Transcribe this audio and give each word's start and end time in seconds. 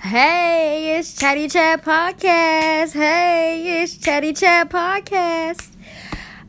Hey, 0.00 0.96
it's 0.96 1.12
Chatty 1.16 1.48
Chat 1.48 1.84
Podcast. 1.84 2.92
Hey, 2.92 3.82
it's 3.82 3.96
Chatty 3.96 4.32
Chat 4.32 4.70
Podcast. 4.70 5.72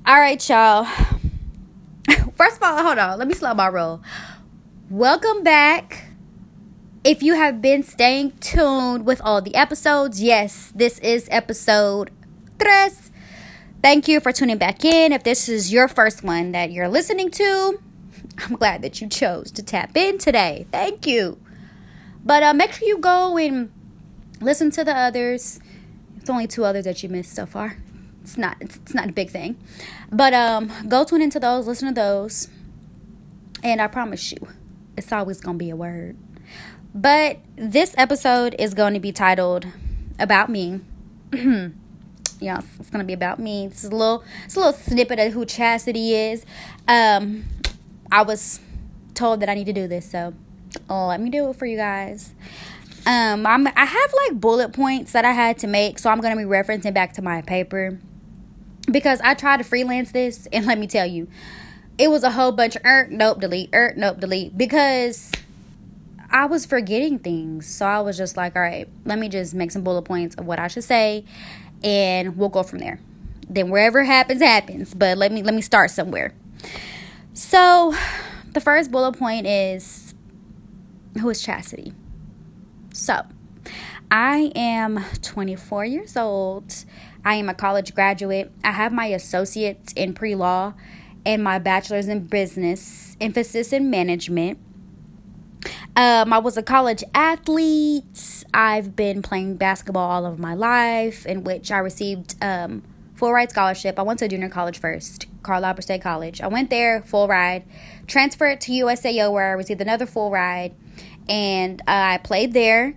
All 0.06 0.20
right, 0.20 0.48
y'all. 0.48 0.86
First 2.35 2.57
of 2.57 2.63
all, 2.63 2.83
hold 2.83 2.99
on. 2.99 3.17
Let 3.17 3.27
me 3.27 3.33
slow 3.33 3.55
my 3.55 3.67
roll. 3.67 4.01
Welcome 4.91 5.41
back. 5.41 6.12
If 7.04 7.23
you 7.23 7.33
have 7.33 7.59
been 7.59 7.81
staying 7.81 8.33
tuned 8.39 9.07
with 9.07 9.20
all 9.21 9.41
the 9.41 9.55
episodes, 9.55 10.21
yes, 10.21 10.71
this 10.75 11.00
is 11.00 11.27
episode 11.31 12.11
tres. 12.59 13.09
Thank 13.81 14.07
you 14.07 14.20
for 14.20 14.31
tuning 14.31 14.59
back 14.59 14.86
in. 14.86 15.11
If 15.11 15.23
this 15.23 15.50
is 15.50 15.73
your 15.73 15.88
first 15.88 16.23
one 16.23 16.52
that 16.52 16.71
you're 16.71 16.88
listening 16.88 17.31
to, 17.31 17.79
I'm 18.38 18.55
glad 18.57 18.84
that 18.84 19.02
you 19.02 19.09
chose 19.09 19.52
to 19.54 19.63
tap 19.63 19.97
in 19.97 20.20
today. 20.20 20.68
Thank 20.71 21.07
you. 21.07 21.39
But 22.23 22.43
uh, 22.43 22.54
make 22.54 22.73
sure 22.73 22.88
you 22.88 22.97
go 22.97 23.38
and 23.38 23.71
listen 24.41 24.71
to 24.71 24.83
the 24.83 24.96
others. 24.96 25.60
It's 26.18 26.29
only 26.29 26.47
two 26.47 26.65
others 26.65 26.86
that 26.86 27.01
you 27.01 27.10
missed 27.10 27.33
so 27.33 27.46
far. 27.46 27.77
It's 28.21 28.37
not 28.37 28.57
it's, 28.60 28.77
it's 28.77 28.93
not 28.93 29.10
a 29.10 29.11
big 29.11 29.29
thing. 29.29 29.57
But 30.11 30.33
um 30.33 30.71
go 30.87 31.04
tune 31.04 31.21
into 31.21 31.39
those, 31.39 31.68
listen 31.68 31.87
to 31.87 31.93
those. 31.93 32.50
And 33.63 33.81
I 33.81 33.88
promise 33.88 34.31
you, 34.31 34.47
it's 34.97 35.11
always 35.11 35.41
gonna 35.41 35.58
be 35.58 35.69
a 35.69 35.75
word. 35.75 36.17
But 36.94 37.39
this 37.55 37.94
episode 37.97 38.55
is 38.58 38.73
going 38.73 38.94
to 38.95 38.99
be 38.99 39.11
titled 39.11 39.67
About 40.17 40.49
Me. 40.49 40.81
yes, 42.39 42.66
it's 42.80 42.89
gonna 42.89 43.03
be 43.03 43.13
about 43.13 43.39
me. 43.39 43.66
It's 43.66 43.83
a 43.83 43.89
little 43.89 44.23
it's 44.45 44.55
a 44.55 44.59
little 44.59 44.73
snippet 44.73 45.19
of 45.19 45.33
who 45.33 45.45
Chastity 45.45 46.13
is. 46.13 46.45
Um 46.88 47.45
I 48.11 48.23
was 48.23 48.59
told 49.13 49.39
that 49.41 49.49
I 49.49 49.53
need 49.53 49.66
to 49.66 49.73
do 49.73 49.88
this, 49.88 50.09
so 50.09 50.33
let 50.89 51.22
me 51.22 51.30
do 51.30 51.50
it 51.50 51.55
for 51.55 51.66
you 51.66 51.78
guys. 51.78 52.33
Um, 53.05 53.45
I'm 53.45 53.67
I 53.67 53.86
have 53.86 54.14
like 54.25 54.39
bullet 54.39 54.73
points 54.73 55.14
that 55.14 55.25
I 55.25 55.31
had 55.31 55.58
to 55.59 55.67
make, 55.67 56.00
so 56.00 56.09
I'm 56.09 56.22
gonna 56.22 56.36
be 56.36 56.44
referencing 56.44 56.94
back 56.94 57.13
to 57.13 57.21
my 57.21 57.41
paper 57.41 57.99
because 58.91 59.21
I 59.21 59.33
tried 59.33 59.57
to 59.57 59.63
freelance 59.63 60.11
this, 60.11 60.47
and 60.52 60.66
let 60.67 60.77
me 60.77 60.88
tell 60.88 61.05
you, 61.05 61.27
it 61.97 62.09
was 62.09 62.23
a 62.23 62.31
whole 62.31 62.52
bunch 62.52 62.75
of 62.75 62.85
er, 62.85 63.07
nope, 63.09 63.39
delete, 63.39 63.73
er, 63.73 63.94
nope, 63.97 64.19
delete 64.19 64.57
because 64.57 65.31
I 66.29 66.45
was 66.45 66.66
forgetting 66.66 67.19
things. 67.19 67.67
So 67.67 67.85
I 67.85 68.01
was 68.01 68.17
just 68.17 68.38
like, 68.38 68.55
all 68.55 68.61
right, 68.61 68.88
let 69.05 69.17
me 69.17 69.29
just 69.29 69.53
make 69.53 69.72
some 69.72 69.83
bullet 69.83 70.03
points 70.03 70.35
of 70.35 70.45
what 70.45 70.59
I 70.59 70.67
should 70.67 70.83
say, 70.83 71.25
and 71.83 72.38
we'll 72.38 72.49
go 72.49 72.63
from 72.63 72.79
there. 72.79 72.99
Then 73.49 73.69
wherever 73.69 74.03
happens, 74.03 74.41
happens. 74.41 74.94
But 74.94 75.17
let 75.17 75.31
me 75.31 75.41
let 75.41 75.53
me 75.53 75.61
start 75.61 75.91
somewhere. 75.91 76.33
So 77.33 77.95
the 78.53 78.61
first 78.61 78.91
bullet 78.91 79.17
point 79.17 79.47
is 79.47 80.08
who 81.20 81.30
is 81.30 81.42
Chastity. 81.42 81.94
So, 82.94 83.22
I 84.12 84.52
am 84.56 85.06
24 85.22 85.86
years 85.86 86.17
old. 86.17 86.86
I 87.23 87.36
am 87.36 87.50
a 87.50 87.53
college 87.53 87.94
graduate. 87.94 88.52
I 88.64 88.72
have 88.72 88.92
my 88.92 89.08
associates 89.08 89.94
in 89.94 90.14
pre 90.14 90.36
law 90.36 90.73
and 91.25 91.44
my 91.44 91.59
bachelor's 91.59 92.08
in 92.08 92.25
business, 92.25 93.16
emphasis 93.22 93.72
in 93.73 93.90
management. 93.90 94.58
Um, 95.95 96.31
I 96.31 96.40
was 96.40 96.58
a 96.58 96.64
college 96.64 97.03
athlete. 97.14 98.45
I've 98.53 98.95
been 98.95 99.22
playing 99.22 99.58
basketball 99.58 100.09
all 100.09 100.25
of 100.25 100.40
my 100.40 100.53
life, 100.53 101.25
in 101.25 101.44
which 101.44 101.72
I 101.72 101.80
received 101.80 102.36
um, 102.42 102.84
full 103.16 103.34
ride 103.34 103.50
scholarship. 103.50 104.00
I 104.00 104.03
went 104.03 104.20
to 104.20 104.28
junior 104.28 104.50
college 104.50 104.80
first, 104.80 105.28
Carl 105.44 105.66
Albert 105.66 105.81
State 105.81 106.02
College. 106.02 106.40
I 106.42 106.47
went 106.47 106.70
there, 106.70 107.02
full 107.02 107.28
ride, 107.28 107.66
transferred 108.08 108.62
to 108.62 108.72
USAO, 108.72 109.31
where 109.31 109.50
I 109.50 109.52
received 109.52 109.81
another 109.81 110.06
full 110.06 110.31
ride 110.31 110.73
and 111.30 111.81
I 111.88 112.17
played 112.17 112.53
there. 112.53 112.95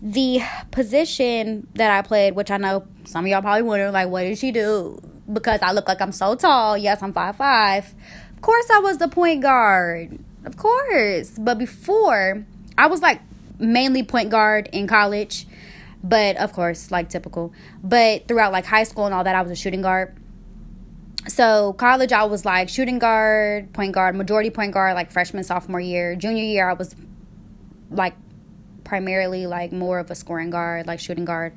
The 0.00 0.40
position 0.70 1.66
that 1.74 1.90
I 1.90 2.06
played, 2.06 2.36
which 2.36 2.50
I 2.52 2.56
know 2.56 2.86
some 3.04 3.24
of 3.24 3.30
y'all 3.30 3.42
probably 3.42 3.62
wondering, 3.62 3.92
like, 3.92 4.08
what 4.08 4.22
did 4.22 4.38
she 4.38 4.52
do? 4.52 5.00
Because 5.30 5.60
I 5.60 5.72
look 5.72 5.88
like 5.88 6.00
I'm 6.00 6.12
so 6.12 6.36
tall. 6.36 6.78
Yes, 6.78 7.02
I'm 7.02 7.12
five 7.12 7.36
five. 7.36 7.92
Of 8.36 8.42
course, 8.42 8.70
I 8.70 8.78
was 8.78 8.98
the 8.98 9.08
point 9.08 9.42
guard. 9.42 10.18
Of 10.44 10.56
course, 10.56 11.32
but 11.38 11.58
before 11.58 12.44
I 12.78 12.86
was 12.86 13.02
like 13.02 13.20
mainly 13.58 14.04
point 14.04 14.30
guard 14.30 14.68
in 14.72 14.86
college, 14.86 15.46
but 16.02 16.36
of 16.36 16.52
course, 16.52 16.92
like 16.92 17.08
typical. 17.08 17.52
But 17.82 18.28
throughout 18.28 18.52
like 18.52 18.64
high 18.64 18.84
school 18.84 19.06
and 19.06 19.14
all 19.14 19.24
that, 19.24 19.34
I 19.34 19.42
was 19.42 19.50
a 19.50 19.56
shooting 19.56 19.82
guard 19.82 20.16
so 21.26 21.74
college 21.74 22.12
i 22.12 22.24
was 22.24 22.44
like 22.44 22.68
shooting 22.68 22.98
guard 22.98 23.70
point 23.72 23.92
guard 23.92 24.14
majority 24.14 24.50
point 24.50 24.72
guard 24.72 24.94
like 24.94 25.10
freshman 25.10 25.44
sophomore 25.44 25.80
year 25.80 26.16
junior 26.16 26.42
year 26.42 26.70
i 26.70 26.72
was 26.72 26.94
like 27.90 28.14
primarily 28.84 29.46
like 29.46 29.72
more 29.72 29.98
of 29.98 30.10
a 30.10 30.14
scoring 30.14 30.50
guard, 30.50 30.86
like 30.86 31.00
shooting 31.00 31.24
guard, 31.24 31.52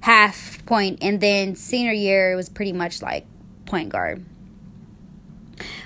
half 0.00 0.64
point, 0.66 0.98
and 1.02 1.20
then 1.20 1.56
senior 1.56 1.92
year 1.92 2.32
it 2.32 2.36
was 2.36 2.48
pretty 2.48 2.72
much 2.72 3.02
like 3.02 3.26
point 3.66 3.90
guard. 3.90 4.24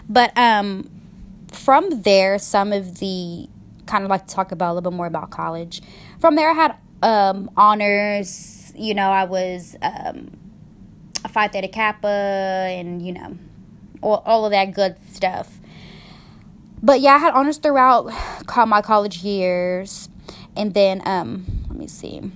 But 0.09 0.37
um 0.37 0.91
from 1.53 2.03
there 2.03 2.39
some 2.39 2.73
of 2.73 2.99
the 2.99 3.49
kind 3.87 4.05
of 4.05 4.11
like 4.11 4.27
to 4.27 4.35
talk 4.35 4.53
about 4.53 4.73
a 4.73 4.75
little 4.75 4.91
bit 4.91 4.97
more 4.97 5.07
about 5.07 5.31
college. 5.31 5.83
From 6.21 6.37
there 6.37 6.51
I 6.51 6.55
had 6.55 6.77
um 7.03 7.51
honors, 7.57 8.73
you 8.75 8.95
know, 8.95 9.11
I 9.11 9.25
was 9.25 9.77
um 9.83 10.31
a 11.25 11.29
Phi 11.29 11.49
Theta 11.49 11.69
Kappa 11.69 12.09
and 12.09 13.05
you 13.05 13.13
know 13.13 13.37
all, 14.01 14.23
all 14.25 14.45
of 14.45 14.53
that 14.53 14.73
good 14.73 14.97
stuff 15.11 15.58
but 16.83 17.01
yeah, 17.01 17.15
I 17.15 17.19
had 17.19 17.35
honors 17.35 17.59
throughout 17.59 18.11
my 18.67 18.83
college 18.83 19.23
years, 19.23 20.09
and 20.57 20.75
then 20.75 21.03
um, 21.07 21.47
let 21.69 21.79
me 21.79 21.87
see. 21.87 22.31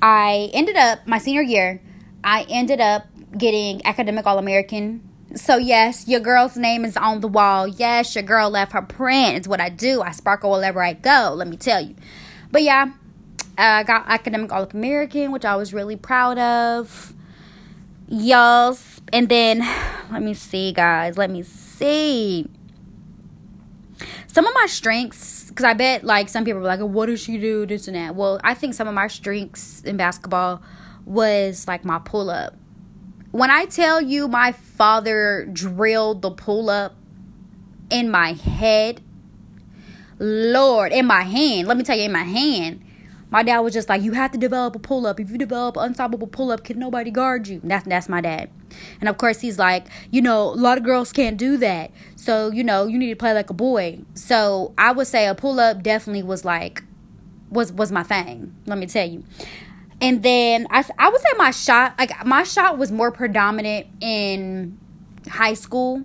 I 0.00 0.50
ended 0.52 0.76
up 0.76 1.06
my 1.06 1.18
senior 1.18 1.42
year. 1.42 1.80
I 2.24 2.44
ended 2.48 2.80
up 2.80 3.06
getting 3.36 3.84
academic 3.86 4.26
All 4.26 4.38
American. 4.38 5.08
So 5.34 5.56
yes, 5.56 6.06
your 6.08 6.20
girl's 6.20 6.56
name 6.56 6.84
is 6.84 6.96
on 6.96 7.20
the 7.20 7.28
wall. 7.28 7.66
Yes, 7.66 8.14
your 8.14 8.24
girl 8.24 8.50
left 8.50 8.72
her 8.72 8.82
print. 8.82 9.36
It's 9.36 9.48
what 9.48 9.60
I 9.60 9.68
do. 9.68 10.02
I 10.02 10.10
sparkle 10.10 10.50
wherever 10.50 10.82
I 10.82 10.92
go. 10.92 11.32
Let 11.34 11.48
me 11.48 11.56
tell 11.56 11.80
you. 11.80 11.94
But 12.50 12.62
yeah, 12.62 12.92
I 13.56 13.82
got 13.84 14.04
academic 14.08 14.52
All 14.52 14.64
American, 14.64 15.32
which 15.32 15.44
I 15.44 15.56
was 15.56 15.72
really 15.72 15.96
proud 15.96 16.38
of. 16.38 17.14
Y'all, 18.08 18.76
and 19.12 19.28
then 19.28 19.60
let 20.10 20.22
me 20.22 20.34
see, 20.34 20.72
guys. 20.72 21.16
Let 21.16 21.30
me 21.30 21.42
see. 21.42 21.71
Some 24.26 24.46
of 24.46 24.54
my 24.54 24.66
strengths, 24.66 25.48
because 25.48 25.64
I 25.64 25.74
bet 25.74 26.04
like 26.04 26.28
some 26.28 26.44
people 26.44 26.60
were 26.60 26.66
like, 26.66 26.80
what 26.80 27.06
does 27.06 27.20
she 27.20 27.38
do? 27.38 27.66
This 27.66 27.86
and 27.86 27.96
that. 27.96 28.14
Well, 28.14 28.40
I 28.42 28.54
think 28.54 28.74
some 28.74 28.88
of 28.88 28.94
my 28.94 29.08
strengths 29.08 29.82
in 29.82 29.96
basketball 29.96 30.62
was 31.04 31.68
like 31.68 31.84
my 31.84 31.98
pull 31.98 32.30
up. 32.30 32.54
When 33.30 33.50
I 33.50 33.64
tell 33.66 34.00
you 34.00 34.28
my 34.28 34.52
father 34.52 35.48
drilled 35.52 36.22
the 36.22 36.30
pull 36.30 36.70
up 36.70 36.94
in 37.90 38.10
my 38.10 38.32
head, 38.32 39.02
Lord, 40.18 40.92
in 40.92 41.06
my 41.06 41.22
hand, 41.22 41.66
let 41.66 41.76
me 41.76 41.82
tell 41.82 41.96
you, 41.96 42.04
in 42.04 42.12
my 42.12 42.22
hand, 42.22 42.84
my 43.30 43.42
dad 43.42 43.60
was 43.60 43.72
just 43.72 43.88
like, 43.88 44.02
you 44.02 44.12
have 44.12 44.30
to 44.32 44.38
develop 44.38 44.76
a 44.76 44.78
pull 44.78 45.06
up. 45.06 45.18
If 45.18 45.30
you 45.30 45.38
develop 45.38 45.76
an 45.76 45.84
unstoppable 45.84 46.26
pull 46.26 46.52
up, 46.52 46.62
can 46.62 46.78
nobody 46.78 47.10
guard 47.10 47.48
you? 47.48 47.60
That's 47.64 47.86
that's 47.86 48.08
my 48.08 48.20
dad. 48.20 48.50
And 49.00 49.08
of 49.08 49.18
course, 49.18 49.40
he's 49.40 49.58
like, 49.58 49.86
you 50.10 50.22
know, 50.22 50.50
a 50.50 50.54
lot 50.54 50.78
of 50.78 50.84
girls 50.84 51.12
can't 51.12 51.36
do 51.36 51.56
that. 51.58 51.90
So, 52.16 52.50
you 52.50 52.64
know, 52.64 52.86
you 52.86 52.98
need 52.98 53.10
to 53.10 53.16
play 53.16 53.32
like 53.32 53.50
a 53.50 53.54
boy. 53.54 54.00
So 54.14 54.74
I 54.78 54.92
would 54.92 55.06
say 55.06 55.26
a 55.26 55.34
pull 55.34 55.58
up 55.60 55.82
definitely 55.82 56.22
was 56.22 56.44
like, 56.44 56.82
was 57.50 57.72
was 57.72 57.92
my 57.92 58.02
thing. 58.02 58.54
Let 58.66 58.78
me 58.78 58.86
tell 58.86 59.08
you. 59.08 59.24
And 60.00 60.22
then 60.22 60.66
I, 60.70 60.84
I 60.98 61.10
would 61.10 61.20
say 61.20 61.28
my 61.36 61.52
shot, 61.52 61.94
like 61.98 62.26
my 62.26 62.42
shot 62.42 62.76
was 62.76 62.90
more 62.90 63.12
predominant 63.12 63.86
in 64.00 64.78
high 65.28 65.54
school. 65.54 66.04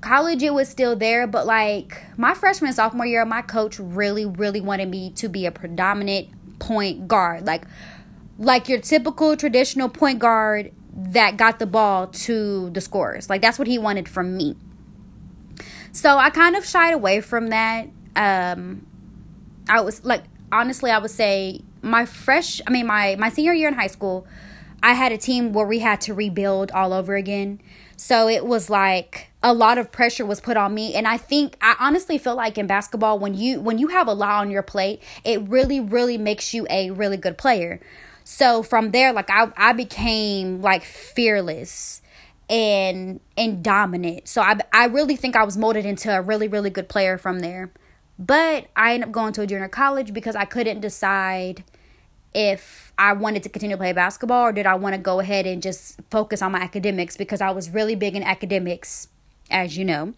College, 0.00 0.42
it 0.42 0.54
was 0.54 0.68
still 0.68 0.96
there, 0.96 1.26
but 1.26 1.46
like 1.46 2.02
my 2.16 2.34
freshman 2.34 2.72
sophomore 2.72 3.06
year, 3.06 3.24
my 3.24 3.42
coach 3.42 3.78
really, 3.78 4.24
really 4.26 4.60
wanted 4.60 4.88
me 4.88 5.10
to 5.12 5.28
be 5.28 5.46
a 5.46 5.52
predominant 5.52 6.28
point 6.58 7.06
guard. 7.06 7.46
Like, 7.46 7.64
like 8.38 8.68
your 8.68 8.80
typical 8.80 9.36
traditional 9.36 9.88
point 9.88 10.18
guard 10.18 10.72
that 10.94 11.36
got 11.36 11.58
the 11.58 11.66
ball 11.66 12.08
to 12.08 12.70
the 12.70 12.80
scorers. 12.80 13.30
Like 13.30 13.42
that's 13.42 13.58
what 13.58 13.68
he 13.68 13.78
wanted 13.78 14.08
from 14.08 14.36
me. 14.36 14.56
So 15.92 16.18
I 16.18 16.30
kind 16.30 16.56
of 16.56 16.64
shied 16.64 16.94
away 16.94 17.20
from 17.20 17.48
that. 17.48 17.88
Um 18.16 18.86
I 19.68 19.80
was 19.80 20.04
like 20.04 20.24
honestly 20.50 20.90
I 20.90 20.98
would 20.98 21.10
say 21.10 21.62
my 21.82 22.06
fresh 22.06 22.60
I 22.66 22.70
mean 22.70 22.86
my 22.86 23.16
my 23.18 23.28
senior 23.30 23.52
year 23.52 23.68
in 23.68 23.74
high 23.74 23.86
school, 23.86 24.26
I 24.82 24.94
had 24.94 25.12
a 25.12 25.18
team 25.18 25.52
where 25.52 25.66
we 25.66 25.78
had 25.78 26.00
to 26.02 26.14
rebuild 26.14 26.70
all 26.72 26.92
over 26.92 27.14
again. 27.14 27.60
So 27.96 28.28
it 28.28 28.46
was 28.46 28.70
like 28.70 29.30
a 29.42 29.52
lot 29.54 29.78
of 29.78 29.92
pressure 29.92 30.26
was 30.26 30.40
put 30.40 30.56
on 30.56 30.74
me 30.74 30.94
and 30.94 31.06
I 31.06 31.18
think 31.18 31.56
I 31.60 31.76
honestly 31.78 32.18
feel 32.18 32.34
like 32.34 32.58
in 32.58 32.66
basketball 32.66 33.18
when 33.18 33.34
you 33.34 33.60
when 33.60 33.78
you 33.78 33.88
have 33.88 34.08
a 34.08 34.14
lot 34.14 34.40
on 34.40 34.50
your 34.50 34.62
plate, 34.62 35.02
it 35.22 35.40
really 35.42 35.80
really 35.80 36.18
makes 36.18 36.52
you 36.52 36.66
a 36.68 36.90
really 36.90 37.16
good 37.16 37.38
player. 37.38 37.80
So 38.30 38.62
from 38.62 38.92
there, 38.92 39.12
like 39.12 39.28
I, 39.28 39.50
I 39.56 39.72
became 39.72 40.62
like 40.62 40.84
fearless 40.84 42.00
and 42.48 43.18
and 43.36 43.62
dominant. 43.62 44.28
So 44.28 44.40
I 44.40 44.56
I 44.72 44.86
really 44.86 45.16
think 45.16 45.34
I 45.34 45.42
was 45.42 45.58
molded 45.58 45.84
into 45.84 46.16
a 46.16 46.22
really 46.22 46.46
really 46.46 46.70
good 46.70 46.88
player 46.88 47.18
from 47.18 47.40
there. 47.40 47.72
But 48.20 48.68
I 48.76 48.94
ended 48.94 49.08
up 49.08 49.12
going 49.12 49.32
to 49.32 49.42
a 49.42 49.46
junior 49.48 49.68
college 49.68 50.14
because 50.14 50.36
I 50.36 50.44
couldn't 50.44 50.80
decide 50.80 51.64
if 52.32 52.92
I 52.96 53.14
wanted 53.14 53.42
to 53.42 53.48
continue 53.48 53.74
to 53.74 53.80
play 53.80 53.92
basketball 53.92 54.46
or 54.46 54.52
did 54.52 54.64
I 54.64 54.76
want 54.76 54.94
to 54.94 55.00
go 55.00 55.18
ahead 55.18 55.44
and 55.44 55.60
just 55.60 56.00
focus 56.08 56.40
on 56.40 56.52
my 56.52 56.60
academics 56.60 57.16
because 57.16 57.40
I 57.40 57.50
was 57.50 57.68
really 57.68 57.96
big 57.96 58.14
in 58.14 58.22
academics, 58.22 59.08
as 59.50 59.76
you 59.76 59.84
know. 59.84 60.14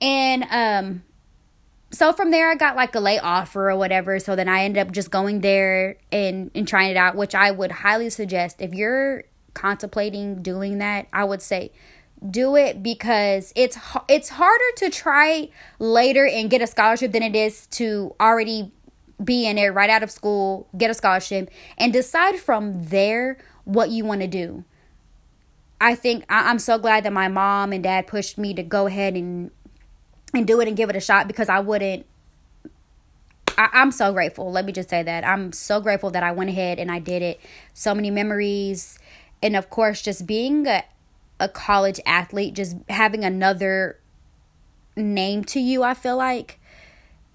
And 0.00 0.46
um 0.48 1.02
so 1.92 2.12
from 2.12 2.30
there 2.30 2.50
I 2.50 2.54
got 2.54 2.74
like 2.74 2.94
a 2.94 3.00
late 3.00 3.20
offer 3.20 3.70
or 3.70 3.76
whatever. 3.76 4.18
So 4.18 4.34
then 4.34 4.48
I 4.48 4.64
ended 4.64 4.86
up 4.86 4.92
just 4.92 5.10
going 5.10 5.42
there 5.42 5.96
and, 6.10 6.50
and 6.54 6.66
trying 6.66 6.90
it 6.90 6.96
out, 6.96 7.14
which 7.14 7.34
I 7.34 7.50
would 7.50 7.70
highly 7.70 8.10
suggest 8.10 8.60
if 8.60 8.72
you're 8.72 9.24
contemplating 9.54 10.42
doing 10.42 10.78
that, 10.78 11.06
I 11.12 11.24
would 11.24 11.42
say 11.42 11.70
do 12.30 12.56
it 12.56 12.82
because 12.82 13.52
it's 13.56 13.76
it's 14.08 14.28
harder 14.30 14.64
to 14.76 14.90
try 14.90 15.48
later 15.78 16.26
and 16.26 16.48
get 16.48 16.62
a 16.62 16.66
scholarship 16.66 17.12
than 17.12 17.22
it 17.22 17.34
is 17.34 17.66
to 17.66 18.14
already 18.20 18.72
be 19.22 19.46
in 19.46 19.56
there 19.56 19.72
right 19.72 19.90
out 19.90 20.02
of 20.02 20.10
school, 20.10 20.68
get 20.76 20.90
a 20.90 20.94
scholarship, 20.94 21.50
and 21.78 21.92
decide 21.92 22.38
from 22.38 22.84
there 22.84 23.38
what 23.64 23.90
you 23.90 24.04
want 24.04 24.20
to 24.20 24.26
do. 24.26 24.64
I 25.80 25.94
think 25.96 26.24
I, 26.28 26.50
am 26.50 26.58
so 26.58 26.78
glad 26.78 27.04
that 27.04 27.12
my 27.12 27.28
mom 27.28 27.72
and 27.72 27.82
dad 27.82 28.06
pushed 28.06 28.38
me 28.38 28.54
to 28.54 28.62
go 28.62 28.86
ahead 28.86 29.14
and 29.14 29.50
and 30.34 30.46
do 30.46 30.60
it 30.60 30.68
and 30.68 30.76
give 30.76 30.90
it 30.90 30.96
a 30.96 31.00
shot 31.00 31.26
because 31.26 31.48
I 31.48 31.60
wouldn't. 31.60 32.06
I, 33.58 33.68
I'm 33.72 33.90
so 33.90 34.12
grateful. 34.12 34.50
Let 34.50 34.64
me 34.64 34.72
just 34.72 34.88
say 34.88 35.02
that 35.02 35.26
I'm 35.26 35.52
so 35.52 35.80
grateful 35.80 36.10
that 36.10 36.22
I 36.22 36.32
went 36.32 36.50
ahead 36.50 36.78
and 36.78 36.90
I 36.90 36.98
did 36.98 37.22
it. 37.22 37.40
So 37.74 37.94
many 37.94 38.10
memories, 38.10 38.98
and 39.42 39.56
of 39.56 39.70
course, 39.70 40.02
just 40.02 40.26
being 40.26 40.66
a 40.66 40.84
a 41.42 41.48
college 41.48 41.98
athlete, 42.06 42.54
just 42.54 42.76
having 42.88 43.24
another 43.24 43.98
name 44.96 45.44
to 45.44 45.60
you. 45.60 45.82
I 45.82 45.92
feel 45.94 46.16
like 46.16 46.60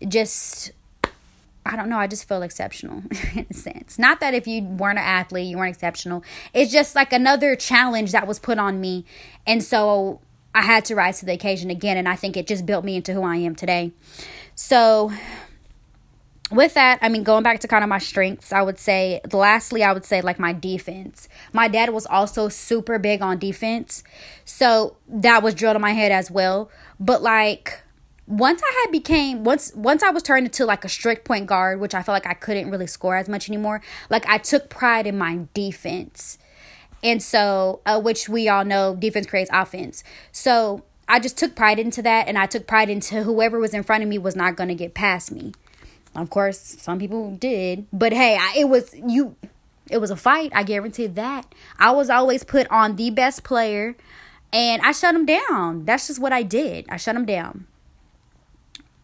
just 0.07 0.71
I 1.65 1.75
don't 1.75 1.89
know, 1.89 1.97
I 1.97 2.07
just 2.07 2.27
feel 2.27 2.41
exceptional 2.43 3.03
in 3.35 3.45
a 3.49 3.53
sense. 3.53 3.99
Not 3.99 4.21
that 4.21 4.33
if 4.33 4.47
you 4.47 4.63
weren't 4.63 4.97
an 4.97 5.03
athlete, 5.03 5.47
you 5.47 5.57
weren't 5.57 5.75
exceptional. 5.75 6.23
It's 6.53 6.71
just 6.71 6.95
like 6.95 7.11
another 7.11 7.57
challenge 7.57 8.13
that 8.13 8.25
was 8.25 8.39
put 8.39 8.57
on 8.57 8.79
me. 8.79 9.03
And 9.45 9.61
so 9.61 10.21
I 10.53 10.61
had 10.61 10.85
to 10.85 10.95
rise 10.95 11.19
to 11.19 11.25
the 11.25 11.33
occasion 11.33 11.69
again. 11.69 11.97
And 11.97 12.07
I 12.07 12.15
think 12.15 12.37
it 12.37 12.47
just 12.47 12.65
built 12.65 12.83
me 12.83 12.95
into 12.95 13.13
who 13.13 13.23
I 13.23 13.37
am 13.37 13.55
today. 13.55 13.91
So, 14.55 15.11
with 16.51 16.73
that, 16.75 16.99
I 17.01 17.09
mean, 17.09 17.23
going 17.23 17.43
back 17.43 17.59
to 17.59 17.67
kind 17.67 17.83
of 17.83 17.89
my 17.89 17.97
strengths, 17.99 18.53
I 18.53 18.61
would 18.61 18.79
say, 18.79 19.21
lastly, 19.31 19.83
I 19.83 19.91
would 19.91 20.05
say 20.05 20.21
like 20.21 20.39
my 20.39 20.53
defense. 20.53 21.27
My 21.51 21.67
dad 21.67 21.89
was 21.89 22.05
also 22.05 22.47
super 22.47 22.97
big 22.99 23.21
on 23.21 23.37
defense. 23.37 24.03
So 24.45 24.95
that 25.09 25.43
was 25.43 25.53
drilled 25.53 25.75
in 25.75 25.81
my 25.81 25.91
head 25.91 26.11
as 26.11 26.31
well. 26.31 26.71
But 26.99 27.21
like, 27.21 27.81
once 28.27 28.61
I 28.63 28.81
had 28.83 28.91
became 28.91 29.45
once 29.45 29.73
once 29.73 30.03
I 30.03 30.09
was 30.09 30.21
turned 30.21 30.47
into 30.47 30.65
like 30.65 30.83
a 30.83 30.89
strict 30.89 31.25
point 31.25 31.47
guard, 31.47 31.79
which 31.79 31.95
I 31.95 32.03
felt 32.03 32.13
like 32.13 32.27
I 32.27 32.33
couldn't 32.33 32.69
really 32.69 32.87
score 32.87 33.15
as 33.15 33.29
much 33.29 33.49
anymore. 33.49 33.81
Like 34.09 34.27
I 34.27 34.37
took 34.37 34.69
pride 34.69 35.07
in 35.07 35.17
my 35.17 35.41
defense, 35.53 36.37
and 37.03 37.21
so 37.21 37.81
uh, 37.85 37.99
which 37.99 38.27
we 38.27 38.49
all 38.49 38.65
know 38.65 38.95
defense 38.95 39.27
creates 39.27 39.49
offense. 39.53 40.03
So 40.31 40.83
I 41.07 41.19
just 41.19 41.37
took 41.37 41.55
pride 41.55 41.79
into 41.79 42.01
that, 42.01 42.27
and 42.27 42.37
I 42.37 42.45
took 42.45 42.67
pride 42.67 42.89
into 42.89 43.23
whoever 43.23 43.59
was 43.59 43.73
in 43.73 43.83
front 43.83 44.03
of 44.03 44.09
me 44.09 44.17
was 44.17 44.35
not 44.35 44.55
going 44.55 44.69
to 44.69 44.75
get 44.75 44.93
past 44.93 45.31
me. 45.31 45.53
Of 46.15 46.29
course, 46.29 46.59
some 46.59 46.99
people 46.99 47.35
did, 47.35 47.85
but 47.93 48.11
hey, 48.11 48.37
I, 48.39 48.55
it 48.57 48.69
was 48.69 48.93
you. 48.95 49.35
It 49.89 49.99
was 49.99 50.11
a 50.11 50.15
fight. 50.15 50.51
I 50.53 50.63
guarantee 50.63 51.07
that. 51.07 51.53
I 51.79 51.91
was 51.91 52.09
always 52.09 52.43
put 52.43 52.67
on 52.69 52.97
the 52.97 53.09
best 53.09 53.43
player, 53.43 53.95
and 54.51 54.81
I 54.81 54.91
shut 54.91 55.15
him 55.15 55.25
down. 55.25 55.85
That's 55.85 56.07
just 56.07 56.19
what 56.19 56.33
I 56.33 56.43
did. 56.43 56.85
I 56.89 56.97
shut 56.97 57.15
him 57.15 57.25
down. 57.25 57.67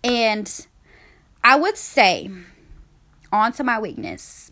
And 0.04 0.66
I 1.44 1.56
would 1.56 1.78
say, 1.78 2.30
on 3.31 3.54
to 3.54 3.63
my 3.63 3.80
weakness. 3.80 4.51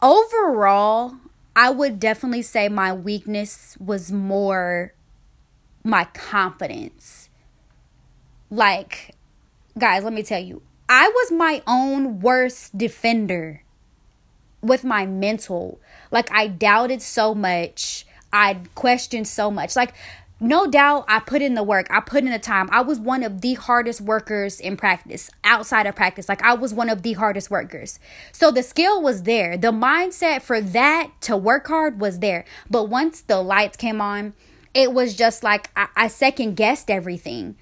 Overall, 0.00 1.14
I 1.58 1.70
would 1.70 1.98
definitely 1.98 2.42
say 2.42 2.68
my 2.68 2.92
weakness 2.92 3.76
was 3.80 4.12
more 4.12 4.94
my 5.82 6.04
confidence. 6.04 7.30
Like, 8.48 9.16
guys, 9.76 10.04
let 10.04 10.12
me 10.12 10.22
tell 10.22 10.38
you, 10.40 10.62
I 10.88 11.08
was 11.08 11.32
my 11.32 11.60
own 11.66 12.20
worst 12.20 12.78
defender 12.78 13.64
with 14.62 14.84
my 14.84 15.04
mental. 15.04 15.80
Like, 16.12 16.30
I 16.30 16.46
doubted 16.46 17.02
so 17.02 17.34
much. 17.34 18.06
I 18.32 18.60
questioned 18.76 19.26
so 19.26 19.50
much. 19.50 19.74
Like, 19.74 19.94
no 20.40 20.66
doubt 20.68 21.04
I 21.08 21.18
put 21.18 21.42
in 21.42 21.54
the 21.54 21.64
work. 21.64 21.88
I 21.90 22.00
put 22.00 22.22
in 22.22 22.30
the 22.30 22.38
time. 22.38 22.68
I 22.70 22.80
was 22.80 23.00
one 23.00 23.24
of 23.24 23.40
the 23.40 23.54
hardest 23.54 24.00
workers 24.00 24.60
in 24.60 24.76
practice, 24.76 25.30
outside 25.42 25.86
of 25.86 25.96
practice. 25.96 26.28
Like 26.28 26.42
I 26.42 26.54
was 26.54 26.72
one 26.72 26.88
of 26.88 27.02
the 27.02 27.14
hardest 27.14 27.50
workers. 27.50 27.98
So 28.30 28.50
the 28.50 28.62
skill 28.62 29.02
was 29.02 29.24
there. 29.24 29.56
The 29.56 29.72
mindset 29.72 30.42
for 30.42 30.60
that 30.60 31.10
to 31.22 31.36
work 31.36 31.66
hard 31.66 32.00
was 32.00 32.20
there. 32.20 32.44
But 32.70 32.84
once 32.84 33.20
the 33.20 33.42
lights 33.42 33.76
came 33.76 34.00
on, 34.00 34.34
it 34.74 34.92
was 34.92 35.16
just 35.16 35.42
like 35.42 35.70
I, 35.74 35.88
I 35.96 36.08
second 36.08 36.54
guessed 36.54 36.88
everything. 36.88 37.56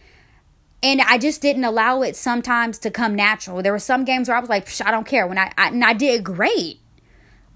And 0.83 1.01
I 1.01 1.17
just 1.17 1.41
didn't 1.41 1.65
allow 1.65 2.03
it 2.03 2.15
sometimes 2.15 2.79
to 2.81 2.91
come 2.91 3.15
natural. 3.15 3.63
There 3.63 3.73
were 3.73 3.79
some 3.79 4.05
games 4.05 4.29
where 4.29 4.37
I 4.37 4.41
was 4.41 4.51
like, 4.51 4.69
I 4.85 4.91
don't 4.91 5.07
care. 5.07 5.27
When 5.27 5.39
I, 5.39 5.51
I 5.57 5.69
and 5.69 5.83
I 5.83 5.95
did 5.95 6.23
great. 6.23 6.81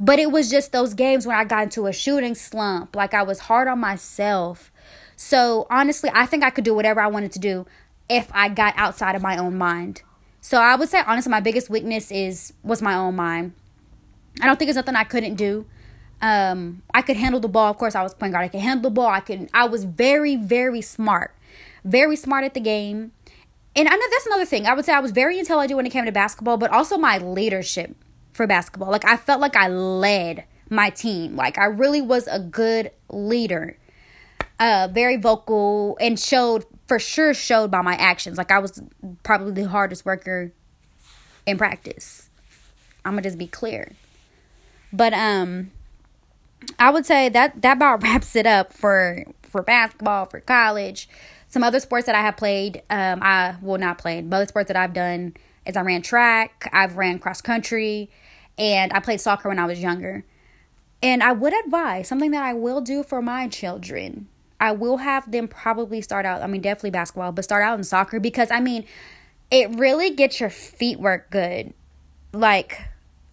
But 0.03 0.19
it 0.19 0.33
was 0.33 0.49
just 0.51 0.73
those 0.73 0.95
games 0.95 1.27
when 1.27 1.37
I 1.37 1.45
got 1.45 1.65
into 1.65 1.87
a 1.87 1.93
shooting 1.93 2.35
slump. 2.35 2.97
Like 2.97 3.13
I 3.13 3.23
was 3.23 3.41
hard 3.41 3.69
on 3.69 3.81
myself 3.81 4.70
so 5.21 5.67
honestly, 5.69 6.11
I 6.15 6.25
think 6.25 6.43
I 6.43 6.49
could 6.49 6.65
do 6.65 6.73
whatever 6.73 6.99
I 6.99 7.07
wanted 7.07 7.31
to 7.33 7.39
do 7.39 7.67
if 8.09 8.31
I 8.33 8.49
got 8.49 8.73
outside 8.79 9.15
of 9.15 9.21
my 9.21 9.37
own 9.37 9.59
mind. 9.59 10.01
So 10.41 10.59
I 10.59 10.75
would 10.77 10.89
say 10.89 11.03
honestly, 11.07 11.31
my 11.31 11.41
biggest 11.41 11.69
weakness 11.69 12.11
is 12.11 12.55
was 12.63 12.81
my 12.81 12.95
own 12.95 13.17
mind. 13.17 13.53
I 14.41 14.47
don't 14.47 14.59
think 14.59 14.71
it's 14.71 14.77
nothing 14.77 14.97
I 14.97 15.05
couldn't 15.05 15.35
do. 15.35 15.67
Um, 16.23 16.83
I 16.95 17.03
could 17.03 17.19
handle 17.19 17.39
the 17.39 17.49
ball. 17.49 17.71
Of 17.71 17.77
course, 17.77 17.95
I 17.95 18.03
was 18.03 18.15
point 18.15 18.33
guard. 18.33 18.47
I 18.47 18.49
could 18.49 18.61
handle 18.61 18.91
the 18.91 18.95
ball. 18.95 19.09
I 19.09 19.21
could. 19.21 19.51
I 19.53 19.67
was 19.67 19.85
very, 19.85 20.37
very 20.37 20.81
smart, 20.81 21.37
very 21.85 22.17
smart 22.17 22.45
at 22.45 22.55
the 22.55 22.61
game. 22.61 23.13
And 23.77 23.89
I 23.89 23.95
know 23.95 24.07
that's 24.11 24.27
another 24.27 24.47
thing. 24.47 24.65
I 24.67 24.73
would 24.73 24.87
say 24.87 24.95
I 24.95 25.01
was 25.01 25.11
very 25.11 25.39
intelligent 25.39 25.77
when 25.77 25.85
it 25.85 25.91
came 25.91 26.07
to 26.07 26.13
basketball, 26.13 26.57
but 26.57 26.71
also 26.71 26.97
my 26.97 27.19
leadership 27.19 27.95
for 28.33 28.47
basketball. 28.47 28.91
Like 28.91 29.05
I 29.05 29.19
felt 29.19 29.43
like 29.43 29.55
I 29.55 29.69
led 29.69 30.47
my 30.71 30.89
team. 30.89 31.37
Like 31.37 31.59
I 31.59 31.67
really 31.67 32.01
was 32.01 32.27
a 32.27 32.41
good 32.41 32.91
leader 33.11 33.77
uh, 34.61 34.89
very 34.93 35.17
vocal 35.17 35.97
and 36.01 36.21
showed 36.21 36.67
for 36.87 36.99
sure 36.99 37.33
showed 37.33 37.71
by 37.71 37.81
my 37.81 37.95
actions. 37.95 38.37
Like 38.37 38.53
I 38.53 38.59
was 38.59 38.83
probably 39.23 39.53
the 39.53 39.69
hardest 39.69 40.05
worker 40.05 40.53
in 41.47 41.57
practice. 41.57 42.29
I'm 43.05 43.13
gonna 43.13 43.23
just 43.23 43.39
be 43.39 43.47
clear. 43.47 43.93
But 44.93 45.15
um 45.15 45.71
I 46.79 46.91
would 46.91 47.07
say 47.07 47.31
that 47.31 47.63
that 47.63 47.79
about 47.79 48.03
wraps 48.03 48.37
it 48.37 48.47
up 48.47 48.73
for 48.73 49.25
for 49.43 49.63
basketball, 49.63 50.27
for 50.27 50.41
college. 50.41 51.09
Some 51.49 51.65
other 51.65 51.81
sports 51.81 52.07
that 52.07 52.15
I 52.15 52.21
have 52.21 52.37
played, 52.37 52.83
um, 52.91 53.21
I 53.23 53.57
will 53.61 53.79
not 53.79 53.99
play. 53.99 54.21
Both 54.21 54.51
sports 54.51 54.69
that 54.69 54.77
I've 54.77 54.93
done 54.93 55.35
is 55.67 55.77
I 55.77 55.81
ran 55.81 56.01
track, 56.01 56.71
I've 56.73 56.97
ran 56.97 57.19
cross 57.19 57.41
country, 57.41 58.09
and 58.57 58.93
I 58.93 59.01
played 59.01 59.21
soccer 59.21 59.49
when 59.49 59.59
I 59.59 59.65
was 59.65 59.81
younger. 59.81 60.25
And 61.03 61.25
I 61.25 61.33
would 61.33 61.53
advise 61.65 62.07
something 62.07 62.31
that 62.31 62.45
I 62.45 62.53
will 62.53 62.81
do 62.81 63.03
for 63.03 63.21
my 63.21 63.49
children 63.49 64.29
I 64.61 64.73
will 64.73 64.99
have 64.99 65.31
them 65.31 65.49
probably 65.49 66.03
start 66.03 66.27
out, 66.27 66.43
I 66.43 66.47
mean, 66.47 66.61
definitely 66.61 66.91
basketball, 66.91 67.33
but 67.33 67.45
start 67.45 67.65
out 67.65 67.79
in 67.79 67.85
soccer 67.85 68.21
because 68.21 68.51
I 68.51 68.61
mean, 68.61 68.85
it 69.51 69.71
really 69.71 70.11
gets 70.11 70.39
your 70.39 70.51
feet 70.51 71.01
work 71.01 71.31
good. 71.31 71.73
Like, 72.33 72.83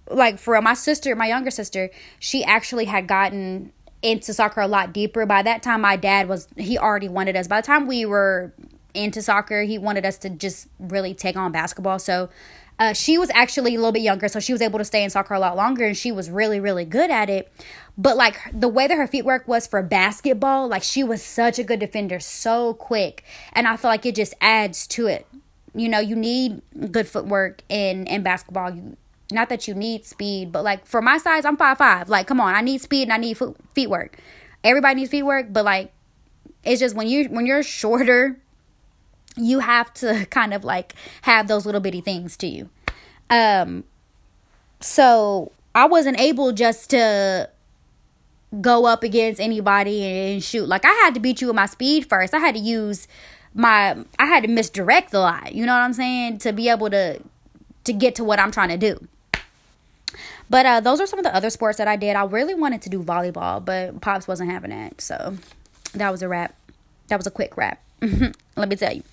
like 0.10 0.40
for 0.40 0.60
my 0.62 0.74
sister, 0.74 1.16
my 1.16 1.28
younger 1.28 1.52
sister, 1.52 1.90
she 2.18 2.44
actually 2.44 2.86
had 2.86 3.08
gotten 3.08 3.74
into 4.02 4.34
soccer 4.34 4.62
a 4.62 4.68
lot 4.68 4.94
deeper. 4.94 5.26
By 5.26 5.42
that 5.44 5.62
time, 5.62 5.82
my 5.82 5.98
dad 5.98 6.30
was, 6.30 6.48
he 6.56 6.78
already 6.78 7.10
wanted 7.10 7.36
us. 7.36 7.48
By 7.48 7.62
the 7.62 7.68
time 7.68 7.88
we 7.88 8.06
were 8.06 8.54
into 8.94 9.22
soccer, 9.22 9.64
he 9.64 9.78
wanted 9.78 10.06
us 10.06 10.18
to 10.20 10.30
just 10.30 10.70
really 10.80 11.14
take 11.14 11.36
on 11.36 11.52
basketball. 11.52 12.00
So, 12.00 12.30
uh, 12.80 12.94
she 12.94 13.18
was 13.18 13.32
actually 13.34 13.74
a 13.74 13.78
little 13.78 13.92
bit 13.92 14.04
younger, 14.04 14.28
so 14.28 14.40
she 14.40 14.54
was 14.54 14.62
able 14.62 14.78
to 14.78 14.86
stay 14.86 15.04
in 15.04 15.10
soccer 15.10 15.34
a 15.34 15.40
lot 15.40 15.56
longer, 15.56 15.86
and 15.86 15.98
she 15.98 16.12
was 16.12 16.30
really, 16.30 16.60
really 16.60 16.86
good 16.86 17.10
at 17.10 17.30
it. 17.30 17.52
But 17.98 18.18
like 18.18 18.38
the 18.54 18.68
way 18.68 18.86
that 18.86 18.96
her 18.96 19.08
feet 19.08 19.26
work 19.26 19.48
was 19.48 19.66
for 19.66 19.82
basketball, 19.82 20.68
like 20.68 20.84
she 20.84 21.04
was 21.04 21.24
such 21.24 21.58
a 21.58 21.64
good 21.64 21.80
defender, 21.80 22.20
so 22.20 22.76
quick. 22.76 23.24
And 23.54 23.68
I 23.68 23.78
feel 23.78 23.90
like 23.90 24.06
it 24.06 24.16
just 24.16 24.36
adds 24.40 24.86
to 24.88 25.08
it. 25.08 25.26
You 25.74 25.90
know, 25.90 26.00
you 26.00 26.16
need 26.16 26.62
good 26.92 27.08
footwork 27.08 27.64
in 27.68 28.06
in 28.06 28.22
basketball. 28.22 28.70
You, 28.72 28.98
not 29.32 29.50
that 29.50 29.68
you 29.68 29.74
need 29.74 30.06
speed, 30.06 30.52
but 30.52 30.64
like 30.64 30.86
for 30.86 31.02
my 31.02 31.18
size, 31.18 31.46
I'm 31.46 31.58
five 31.58 31.80
five. 31.80 32.10
Like, 32.10 32.28
come 32.28 32.40
on, 32.40 32.54
I 32.54 32.62
need 32.62 32.82
speed 32.82 33.04
and 33.04 33.14
I 33.14 33.18
need 33.18 33.38
foot, 33.38 33.58
feet 33.74 33.90
work. 33.90 34.18
Everybody 34.64 34.96
needs 34.96 35.10
feet 35.10 35.24
work, 35.24 35.48
but 35.50 35.66
like, 35.66 35.92
it's 36.64 36.80
just 36.80 36.96
when 36.96 37.08
you 37.08 37.26
when 37.30 37.48
you're 37.48 37.64
shorter, 37.80 38.40
you 39.38 39.60
have 39.60 39.94
to 39.96 40.26
kind 40.30 40.54
of 40.54 40.64
like 40.64 40.94
have 41.22 41.48
those 41.48 41.66
little 41.66 41.82
bitty 41.82 42.02
things 42.02 42.38
to 42.38 42.48
you. 42.48 42.70
Um, 43.30 43.84
so 44.80 45.52
I 45.76 45.86
wasn't 45.86 46.20
able 46.20 46.52
just 46.52 46.90
to 46.92 47.50
go 48.62 48.86
up 48.86 49.04
against 49.04 49.42
anybody 49.42 50.04
and 50.04 50.44
shoot. 50.44 50.68
Like 50.68 50.86
I 50.86 50.94
had 51.04 51.14
to 51.16 51.20
beat 51.20 51.42
you 51.42 51.48
with 51.48 51.56
my 51.56 51.66
speed 51.66 52.08
first. 52.08 52.34
I 52.34 52.40
had 52.40 52.56
to 52.56 52.62
use 52.62 53.08
my 53.54 53.98
I 54.20 54.26
had 54.26 54.44
to 54.44 54.50
misdirect 54.50 55.14
a 55.14 55.20
lot. 55.20 55.54
You 55.54 55.66
know 55.66 55.74
what 55.74 55.82
I'm 55.82 55.94
saying? 55.94 56.40
To 56.40 56.54
be 56.54 56.70
able 56.70 56.90
to 56.90 57.20
to 57.84 57.94
get 57.94 58.16
to 58.16 58.24
what 58.24 58.40
I'm 58.40 58.52
trying 58.52 58.70
to 58.70 58.78
do. 58.78 59.08
But 60.50 60.66
uh, 60.66 60.80
those 60.80 61.02
are 61.02 61.08
some 61.08 61.20
of 61.20 61.26
the 61.26 61.36
other 61.36 61.50
sports 61.50 61.78
that 61.78 61.88
I 61.88 61.98
did. 61.98 62.16
I 62.16 62.24
really 62.24 62.54
wanted 62.54 62.82
to 62.84 62.90
do 62.90 63.04
volleyball, 63.04 63.64
but 63.64 64.00
Pops 64.00 64.28
wasn't 64.28 64.50
having 64.50 64.70
that. 64.70 65.02
So 65.02 65.36
that 65.94 66.10
was 66.10 66.22
a 66.22 66.30
wrap. 66.30 66.56
That 67.10 67.18
was 67.18 67.28
a 67.28 67.32
quick 67.32 67.58
wrap. 67.58 67.82
Mm-hmm. 68.02 68.32
Let 68.56 68.70
me 68.70 68.76
tell 68.76 68.94
you. 68.94 69.04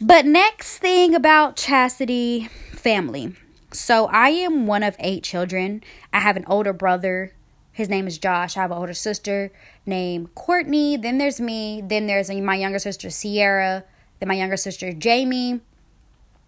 But 0.00 0.26
next 0.26 0.78
thing 0.78 1.14
about 1.14 1.56
Chastity 1.56 2.48
family. 2.72 3.34
So 3.72 4.06
I 4.06 4.28
am 4.28 4.66
one 4.66 4.82
of 4.82 4.96
eight 4.98 5.22
children. 5.24 5.82
I 6.12 6.20
have 6.20 6.36
an 6.36 6.44
older 6.46 6.72
brother. 6.72 7.32
His 7.72 7.88
name 7.88 8.06
is 8.06 8.18
Josh. 8.18 8.56
I 8.56 8.60
have 8.62 8.70
an 8.70 8.78
older 8.78 8.94
sister 8.94 9.50
named 9.84 10.34
Courtney. 10.34 10.96
Then 10.96 11.18
there's 11.18 11.40
me. 11.40 11.82
Then 11.84 12.06
there's 12.06 12.30
my 12.30 12.54
younger 12.54 12.78
sister 12.78 13.10
Sierra. 13.10 13.84
Then 14.20 14.28
my 14.28 14.34
younger 14.34 14.56
sister 14.56 14.92
Jamie. 14.92 15.60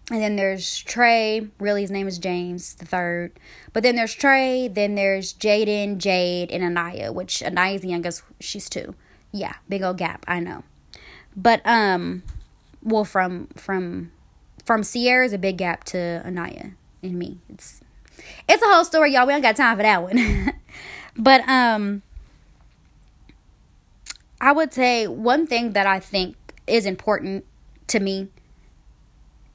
And 0.09 0.21
then 0.21 0.37
there's 0.37 0.79
Trey. 0.79 1.49
Really, 1.59 1.81
his 1.81 1.91
name 1.91 2.07
is 2.07 2.17
James 2.17 2.75
the 2.75 2.85
third. 2.85 3.37
But 3.73 3.83
then 3.83 3.97
there's 3.97 4.13
Trey. 4.13 4.69
Then 4.69 4.95
there's 4.95 5.33
Jaden, 5.33 5.97
Jade, 5.97 6.49
and 6.49 6.63
Anaya. 6.63 7.11
Which 7.11 7.43
Anaya's 7.43 7.81
the 7.81 7.89
youngest. 7.89 8.23
She's 8.39 8.69
two. 8.69 8.95
Yeah, 9.33 9.55
big 9.67 9.83
old 9.83 9.97
gap. 9.97 10.23
I 10.29 10.39
know. 10.39 10.63
But 11.37 11.61
um, 11.63 12.23
well, 12.83 13.05
from 13.05 13.47
from 13.55 14.11
from 14.65 14.83
Sierra 14.83 15.25
is 15.25 15.31
a 15.31 15.37
big 15.37 15.57
gap 15.57 15.85
to 15.85 16.21
Anaya 16.25 16.71
and 17.01 17.13
me. 17.13 17.37
It's 17.47 17.81
it's 18.49 18.61
a 18.61 18.65
whole 18.65 18.83
story, 18.83 19.13
y'all. 19.13 19.25
We 19.25 19.33
don't 19.33 19.41
got 19.41 19.55
time 19.55 19.77
for 19.77 19.83
that 19.83 20.03
one. 20.03 20.53
but 21.17 21.47
um, 21.47 22.01
I 24.41 24.51
would 24.51 24.73
say 24.73 25.07
one 25.07 25.47
thing 25.47 25.73
that 25.73 25.87
I 25.87 25.99
think 25.99 26.35
is 26.65 26.85
important 26.85 27.45
to 27.87 27.99
me 27.99 28.27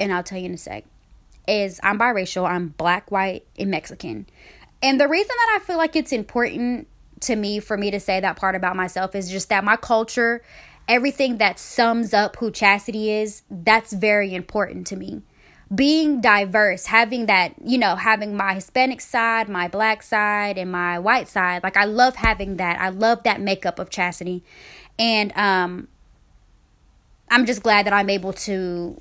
and 0.03 0.13
I'll 0.13 0.25
tell 0.25 0.39
you 0.39 0.47
in 0.47 0.55
a 0.55 0.59
sec, 0.59 0.85
is 1.47 1.79
I'm 1.83 1.99
biracial. 1.99 2.49
I'm 2.49 2.69
black, 2.69 3.11
white, 3.11 3.47
and 3.57 3.71
Mexican. 3.71 4.27
And 4.83 5.01
the 5.01 5.07
reason 5.07 5.29
that 5.29 5.61
I 5.61 5.65
feel 5.65 5.79
like 5.79 5.95
it's 5.95 6.13
important 6.13 6.89
to 7.21 7.37
me 7.37 7.61
for 7.61 7.77
me 7.77 7.93
to 7.93 8.01
say 8.01 8.19
that 8.19 8.37
part 8.37 8.57
about 8.57 8.75
myself 8.75 9.15
is 9.15 9.31
just 9.31 9.49
that 9.51 9.63
my 9.63 9.77
culture, 9.77 10.43
everything 10.89 11.39
that 11.39 11.59
sums 11.59 12.13
up 12.13 12.37
who 12.37 12.51
chastity 12.51 13.11
is, 13.11 13.43
that's 13.51 13.93
very 13.93 14.35
important 14.35 14.87
to 14.89 14.97
me. 14.97 15.23
Being 15.75 16.21
diverse, 16.21 16.87
having 16.87 17.27
that, 17.27 17.55
you 17.65 17.79
know, 17.79 17.97
having 17.97 18.37
my 18.37 18.55
Hispanic 18.55 19.01
side, 19.01 19.49
my 19.49 19.69
black 19.69 20.03
side, 20.03 20.59
and 20.59 20.71
my 20.71 20.99
white 20.99 21.29
side, 21.29 21.63
like 21.63 21.77
I 21.79 21.85
love 21.85 22.17
having 22.17 22.57
that. 22.59 22.79
I 22.79 22.91
love 22.91 23.23
that 23.23 23.41
makeup 23.41 23.79
of 23.79 23.89
chastity. 23.89 24.43
And 24.99 25.33
um 25.37 25.89
I'm 27.31 27.47
just 27.47 27.63
glad 27.63 27.87
that 27.87 27.95
I'm 27.95 28.11
able 28.11 28.35
to 28.35 29.01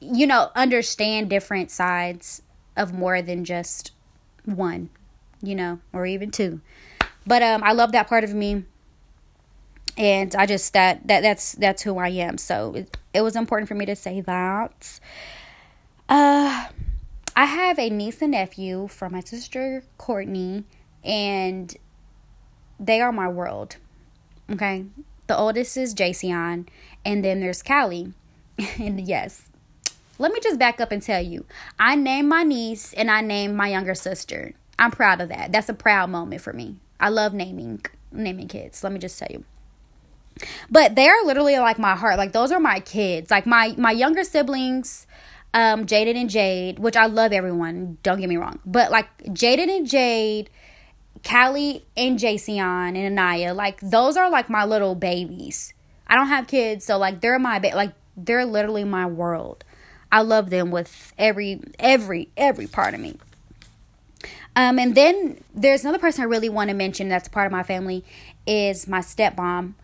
you 0.00 0.26
know, 0.26 0.50
understand 0.54 1.30
different 1.30 1.70
sides 1.70 2.42
of 2.76 2.92
more 2.92 3.22
than 3.22 3.44
just 3.44 3.92
one, 4.44 4.90
you 5.42 5.54
know, 5.54 5.80
or 5.92 6.06
even 6.06 6.30
two. 6.30 6.60
But 7.26 7.42
um 7.42 7.62
I 7.64 7.72
love 7.72 7.92
that 7.92 8.08
part 8.08 8.24
of 8.24 8.34
me. 8.34 8.64
And 9.96 10.34
I 10.34 10.46
just 10.46 10.72
that 10.74 11.06
that 11.08 11.22
that's 11.22 11.52
that's 11.52 11.82
who 11.82 11.98
I 11.98 12.08
am. 12.08 12.38
So 12.38 12.74
it, 12.74 12.96
it 13.14 13.22
was 13.22 13.36
important 13.36 13.68
for 13.68 13.74
me 13.74 13.86
to 13.86 13.96
say 13.96 14.20
that. 14.20 15.00
Uh 16.08 16.68
I 17.38 17.44
have 17.44 17.78
a 17.78 17.90
niece 17.90 18.22
and 18.22 18.32
nephew 18.32 18.88
from 18.88 19.12
my 19.12 19.20
sister 19.20 19.82
Courtney 19.98 20.64
and 21.04 21.74
they 22.80 23.00
are 23.00 23.12
my 23.12 23.28
world. 23.28 23.76
Okay? 24.50 24.86
The 25.26 25.36
oldest 25.36 25.76
is 25.76 25.92
Jason 25.92 26.68
and 27.04 27.24
then 27.24 27.40
there's 27.40 27.62
Callie. 27.62 28.12
and 28.78 29.06
yes, 29.06 29.50
let 30.18 30.32
me 30.32 30.40
just 30.40 30.58
back 30.58 30.80
up 30.80 30.92
and 30.92 31.02
tell 31.02 31.20
you 31.20 31.44
I 31.78 31.94
named 31.94 32.28
my 32.28 32.42
niece 32.42 32.92
and 32.94 33.10
I 33.10 33.20
named 33.20 33.56
my 33.56 33.68
younger 33.68 33.94
sister. 33.94 34.54
I'm 34.78 34.90
proud 34.90 35.20
of 35.20 35.28
that. 35.30 35.52
That's 35.52 35.68
a 35.68 35.74
proud 35.74 36.10
moment 36.10 36.42
for 36.42 36.52
me. 36.52 36.76
I 37.00 37.08
love 37.08 37.34
naming 37.34 37.84
naming 38.12 38.48
kids. 38.48 38.82
Let 38.82 38.92
me 38.92 38.98
just 38.98 39.18
tell 39.18 39.28
you. 39.30 39.44
But 40.70 40.94
they 40.94 41.08
are 41.08 41.24
literally 41.24 41.58
like 41.58 41.78
my 41.78 41.96
heart. 41.96 42.18
Like 42.18 42.32
those 42.32 42.52
are 42.52 42.60
my 42.60 42.80
kids. 42.80 43.30
Like 43.30 43.46
my 43.46 43.74
my 43.78 43.90
younger 43.90 44.24
siblings, 44.24 45.06
um, 45.54 45.86
Jaden 45.86 46.16
and 46.16 46.30
Jade, 46.30 46.78
which 46.78 46.96
I 46.96 47.06
love 47.06 47.32
everyone. 47.32 47.98
Don't 48.02 48.20
get 48.20 48.28
me 48.28 48.36
wrong. 48.36 48.58
But 48.66 48.90
like 48.90 49.08
Jaden 49.24 49.74
and 49.74 49.88
Jade, 49.88 50.50
Callie 51.24 51.84
and 51.96 52.18
Jason 52.18 52.58
and 52.58 52.96
Anaya, 52.96 53.54
like 53.54 53.80
those 53.80 54.16
are 54.16 54.30
like 54.30 54.50
my 54.50 54.64
little 54.64 54.94
babies. 54.94 55.72
I 56.06 56.14
don't 56.14 56.28
have 56.28 56.46
kids, 56.46 56.84
so 56.84 56.98
like 56.98 57.20
they're 57.20 57.38
my 57.38 57.58
ba- 57.58 57.72
like 57.74 57.92
they're 58.16 58.44
literally 58.44 58.84
my 58.84 59.06
world. 59.06 59.64
I 60.12 60.20
love 60.20 60.50
them 60.50 60.70
with 60.70 61.12
every 61.18 61.60
every 61.78 62.28
every 62.36 62.66
part 62.66 62.94
of 62.94 63.00
me. 63.00 63.18
Um, 64.54 64.78
and 64.78 64.94
then 64.94 65.42
there's 65.54 65.82
another 65.82 65.98
person 65.98 66.22
I 66.22 66.26
really 66.26 66.48
want 66.48 66.70
to 66.70 66.74
mention 66.74 67.08
that's 67.08 67.28
part 67.28 67.46
of 67.46 67.52
my 67.52 67.62
family 67.62 68.04
is 68.46 68.88
my 68.88 69.00
stepmom. 69.00 69.74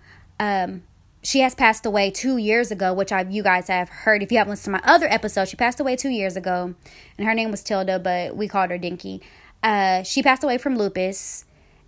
Um, 0.42 0.82
she 1.22 1.38
has 1.40 1.54
passed 1.54 1.86
away 1.86 2.10
two 2.10 2.36
years 2.36 2.72
ago, 2.72 2.92
which 2.92 3.12
I 3.12 3.22
you 3.22 3.44
guys 3.44 3.68
have 3.68 3.88
heard. 3.88 4.24
If 4.24 4.32
you 4.32 4.38
haven't 4.38 4.50
listened 4.50 4.74
to 4.76 4.82
my 4.82 4.92
other 4.92 5.06
episode, 5.06 5.48
she 5.48 5.56
passed 5.56 5.78
away 5.78 5.94
two 5.94 6.08
years 6.08 6.36
ago, 6.36 6.74
and 7.16 7.26
her 7.28 7.32
name 7.32 7.52
was 7.52 7.62
Tilda, 7.62 8.00
but 8.00 8.36
we 8.36 8.48
called 8.48 8.70
her 8.70 8.78
Dinky. 8.78 9.22
Uh, 9.62 10.02
she 10.02 10.20
passed 10.20 10.42
away 10.42 10.58
from 10.58 10.76
lupus, 10.76 11.44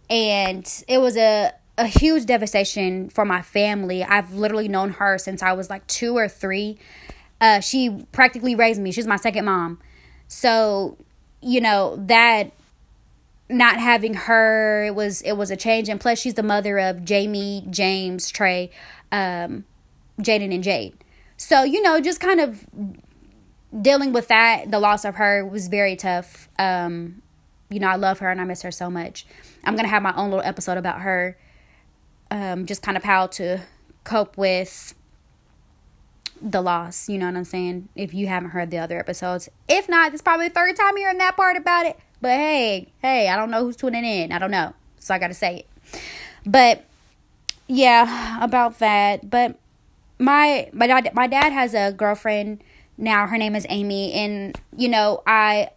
and 0.09 0.65
it 0.87 0.99
was 0.99 1.17
a 1.17 1.53
a 1.77 1.87
huge 1.87 2.27
devastation 2.27 3.09
for 3.09 3.25
my 3.25 3.43
family. 3.43 4.05
I've 4.05 4.33
literally 4.33 4.69
known 4.69 4.91
her 4.91 5.19
since 5.19 5.43
I 5.43 5.53
was 5.55 5.69
like 5.69 5.85
two 5.89 6.17
or 6.17 6.29
three. 6.29 6.79
Uh, 7.41 7.59
she 7.59 8.07
practically 8.13 8.55
raised 8.55 8.81
me. 8.81 8.93
She's 8.93 9.09
my 9.09 9.17
second 9.17 9.47
mom. 9.47 9.81
So, 10.29 10.97
you 11.43 11.61
know, 11.61 11.97
that 12.07 12.53
not 13.55 13.79
having 13.79 14.15
her, 14.15 14.85
it 14.85 14.95
was 14.95 15.23
it 15.23 15.33
was 15.33 15.51
a 15.51 15.57
change. 15.57 15.89
And 15.89 16.01
plus 16.01 16.19
she's 16.19 16.35
the 16.35 16.43
mother 16.43 16.79
of 16.79 17.05
Jamie, 17.05 17.67
James, 17.71 18.31
Trey, 18.31 18.71
um, 19.13 19.65
Jaden 20.21 20.55
and 20.55 20.63
Jade. 20.63 20.95
So, 21.37 21.63
you 21.63 21.83
know, 21.83 22.01
just 22.01 22.21
kind 22.21 22.41
of 22.41 22.67
dealing 23.81 24.13
with 24.13 24.29
that, 24.29 24.71
the 24.71 24.79
loss 24.79 25.05
of 25.05 25.17
her 25.17 25.45
was 25.45 25.69
very 25.69 25.97
tough. 25.97 26.49
Um, 26.59 27.23
you 27.71 27.81
know, 27.81 27.89
I 27.89 27.97
love 27.97 28.21
her 28.21 28.31
and 28.31 28.41
I 28.41 28.45
miss 28.45 28.63
her 28.63 28.71
so 28.71 28.91
much. 28.91 29.27
I'm 29.65 29.77
gonna 29.77 29.89
have 29.89 30.03
my 30.03 30.15
own 30.15 30.31
little 30.31 30.45
episode 30.45 30.79
about 30.79 31.01
her. 31.01 31.39
Um, 32.31 32.67
just 32.67 32.83
kind 32.83 32.97
of 32.97 33.05
how 33.05 33.27
to 33.29 33.61
cope 34.05 34.37
with 34.37 34.95
the 36.41 36.61
loss. 36.61 37.09
You 37.09 37.19
know 37.19 37.27
what 37.27 37.37
I'm 37.37 37.45
saying? 37.45 37.89
If 37.95 38.13
you 38.15 38.27
haven't 38.27 38.51
heard 38.51 38.71
the 38.71 38.79
other 38.79 38.99
episodes, 38.99 39.49
if 39.69 39.89
not, 39.89 40.13
it's 40.13 40.23
probably 40.23 40.49
the 40.49 40.55
third 40.55 40.77
time 40.77 40.97
you're 40.97 41.09
hearing 41.09 41.19
that 41.19 41.37
part 41.37 41.57
about 41.57 41.87
it. 41.87 41.99
But 42.25 42.39
hey, 42.39 42.89
hey, 43.03 43.29
I 43.29 43.37
don't 43.37 43.51
know 43.51 43.63
who's 43.63 43.77
tuning 43.77 44.03
in. 44.03 44.33
I 44.33 44.39
don't 44.39 44.51
know, 44.51 44.73
so 44.99 45.13
I 45.13 45.19
gotta 45.19 45.35
say 45.35 45.67
it. 45.93 46.01
But 46.47 46.83
yeah, 47.67 48.43
about 48.43 48.79
that. 48.79 49.29
But 49.29 49.59
my 50.19 50.71
my 50.73 50.87
dad 50.87 51.11
my 51.13 51.27
dad 51.27 51.53
has 51.53 51.75
a 51.75 51.93
girlfriend 51.93 52.65
now. 52.97 53.27
Her 53.27 53.37
name 53.37 53.55
is 53.55 53.67
Amy, 53.69 54.15
and 54.15 54.59
you 54.75 54.89
know 54.89 55.23
I 55.27 55.69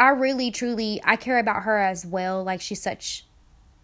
I 0.00 0.08
really 0.08 0.50
truly 0.50 1.00
I 1.04 1.14
care 1.14 1.38
about 1.38 1.62
her 1.62 1.78
as 1.78 2.04
well. 2.04 2.42
Like 2.42 2.60
she's 2.60 2.82
such 2.82 3.24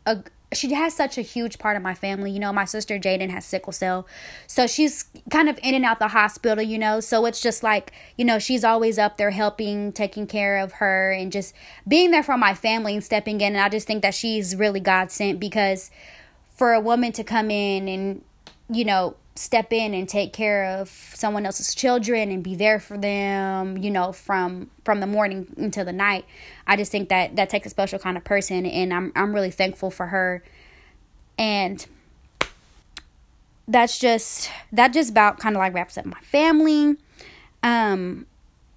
a 0.05 0.25
she 0.53 0.73
has 0.75 0.95
such 0.95 1.19
a 1.19 1.23
huge 1.23 1.59
part 1.59 1.77
of 1.77 1.83
my 1.83 1.95
family. 1.95 2.31
You 2.31 2.39
know, 2.39 2.53
my 2.53 2.65
sister 2.65 2.99
Jaden 2.99 3.31
has 3.31 3.45
sickle 3.45 3.73
cell. 3.73 4.07
So 4.47 4.67
she's 4.67 5.05
kind 5.31 5.49
of 5.49 5.59
in 5.63 5.75
and 5.75 5.85
out 5.85 5.99
the 5.99 6.09
hospital, 6.09 6.63
you 6.63 6.79
know. 6.79 7.01
So 7.01 7.27
it's 7.27 7.41
just 7.41 7.63
like, 7.63 7.93
you 8.17 8.25
know, 8.25 8.39
she's 8.39 8.65
always 8.65 8.99
up 8.99 9.17
there 9.17 9.31
helping, 9.31 9.93
taking 9.93 10.27
care 10.27 10.59
of 10.59 10.73
her 10.75 11.11
and 11.11 11.33
just 11.33 11.55
being 11.87 12.13
there 12.13 12.23
for 12.23 12.39
my 12.39 12.55
family 12.55 12.95
and 12.95 13.05
stepping 13.05 13.41
in. 13.41 13.55
And 13.55 13.61
I 13.61 13.69
just 13.69 13.87
think 13.87 14.03
that 14.03 14.15
she's 14.15 14.55
really 14.55 14.81
God 14.81 15.11
sent 15.11 15.41
because 15.41 15.91
for 16.55 16.73
a 16.73 16.81
woman 16.81 17.13
to 17.13 17.25
come 17.25 17.51
in 17.51 17.89
and, 17.89 18.23
you 18.71 18.85
know, 18.85 19.17
step 19.39 19.73
in 19.73 19.95
and 19.95 20.09
take 20.09 20.33
care 20.33 20.65
of 20.65 20.89
someone 20.89 21.47
else's 21.47 21.75
children 21.75 22.31
and 22.31 22.43
be 22.43 22.55
there 22.55 22.81
for 22.81 22.97
them 22.97 23.77
you 23.79 23.91
know 23.91 24.13
from 24.13 24.71
from 24.85 25.01
the 25.01 25.07
morning 25.07 25.47
until 25.57 25.85
the 25.85 25.93
night. 25.93 26.25
I 26.67 26.77
just 26.77 26.93
think 26.93 27.09
that 27.09 27.37
that 27.37 27.51
takes 27.51 27.67
a 27.67 27.71
special 27.71 27.99
kind 27.99 28.17
of 28.17 28.25
person 28.25 28.67
and 28.67 28.93
i'm 28.95 29.13
i'm 29.15 29.35
really 29.35 29.51
thankful 29.51 29.91
for 29.91 30.07
her. 30.07 30.43
And 31.39 31.85
that's 33.69 33.99
just 33.99 34.51
that 34.73 34.93
just 34.93 35.11
about 35.11 35.39
kind 35.39 35.57
of 35.57 35.61
like 35.61 35.75
wraps 35.75 35.99
up 35.99 36.07
my 36.07 36.21
family. 36.21 36.97
Um 37.63 38.27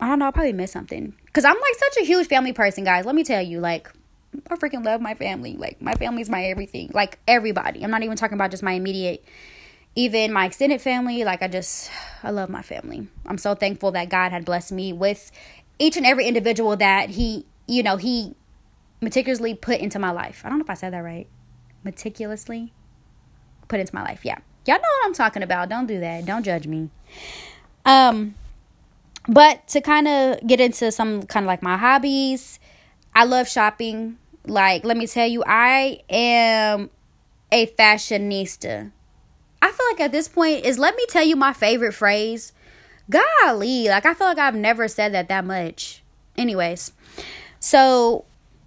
i 0.02 0.08
don't 0.08 0.20
know 0.20 0.28
i 0.28 0.32
probably 0.32 0.54
missed 0.54 0.74
something. 0.74 1.14
Because 1.26 1.46
i'm 1.46 1.56
like 1.56 1.76
such 1.76 2.04
a 2.04 2.06
huge 2.06 2.28
family 2.28 2.54
person 2.54 2.84
guys. 2.84 3.06
Let 3.06 3.16
me 3.16 3.24
tell 3.24 3.42
you 3.42 3.60
like 3.60 3.90
i 4.50 4.56
freaking 4.56 4.84
love 4.84 5.02
my 5.02 5.14
family. 5.14 5.56
Like 5.56 5.82
my 5.82 5.94
family's 5.94 6.30
my 6.30 6.46
everything. 6.46 6.92
Like 6.94 7.20
everybody. 7.28 7.84
I'm 7.84 7.92
not 7.92 8.04
even 8.04 8.18
talking 8.18 8.36
about 8.36 8.52
just 8.52 8.64
my 8.64 8.74
immediate 8.74 9.24
even 9.96 10.32
my 10.32 10.46
extended 10.46 10.80
family 10.82 11.24
like 11.24 11.42
i 11.42 11.48
just 11.48 11.90
i 12.24 12.30
love 12.30 12.50
my 12.50 12.62
family 12.62 13.08
i'm 13.26 13.38
so 13.38 13.56
thankful 13.56 13.92
that 13.92 14.10
god 14.10 14.32
had 14.32 14.46
blessed 14.46 14.72
me 14.72 14.94
with 14.94 15.32
each 15.78 15.98
and 15.98 16.06
every 16.06 16.26
individual 16.28 16.76
that 16.76 17.10
he 17.10 17.46
you 17.68 17.84
know 17.84 17.98
he 17.98 18.36
meticulously 19.02 19.54
put 19.54 19.80
into 19.80 20.00
my 20.00 20.12
life 20.12 20.42
i 20.46 20.50
don't 20.50 20.58
know 20.58 20.64
if 20.64 20.70
i 20.70 20.74
said 20.74 20.94
that 20.94 21.04
right 21.04 21.28
meticulously 21.84 22.74
put 23.68 23.80
into 23.80 23.94
my 23.94 24.04
life 24.04 24.24
yeah 24.24 24.38
Y'all 24.70 24.78
know 24.78 24.82
what 24.82 25.06
I'm 25.08 25.14
talking 25.14 25.42
about. 25.42 25.68
Don't 25.70 25.88
do 25.88 26.00
that. 26.00 26.26
Don't 26.26 26.44
judge 26.44 26.68
me. 26.68 26.92
Um, 27.86 28.36
but 29.28 29.68
to 29.70 29.82
kind 29.82 30.08
of 30.08 30.46
get 30.46 30.60
into 30.60 30.92
some 30.92 31.24
kind 31.24 31.44
of 31.44 31.48
like 31.48 31.64
my 31.64 31.76
hobbies, 31.76 32.60
I 33.16 33.24
love 33.24 33.48
shopping. 33.48 34.20
Like, 34.46 34.86
let 34.86 34.96
me 34.96 35.08
tell 35.08 35.26
you, 35.26 35.44
I 35.44 36.02
am 36.08 36.92
a 37.52 37.66
fashionista. 37.66 38.92
I 39.70 39.72
feel 39.72 39.86
like 39.92 40.00
at 40.00 40.12
this 40.12 40.28
point 40.28 40.66
is 40.66 40.80
let 40.80 40.96
me 40.96 41.06
tell 41.10 41.24
you 41.24 41.36
my 41.36 41.54
favorite 41.54 41.94
phrase. 41.94 42.54
Golly, 43.08 43.88
like 43.88 44.04
I 44.04 44.16
feel 44.16 44.26
like 44.26 44.40
I've 44.40 44.56
never 44.56 44.88
said 44.88 45.14
that 45.14 45.28
that 45.28 45.46
much. 45.46 46.02
Anyways, 46.36 46.92
so 47.60 48.26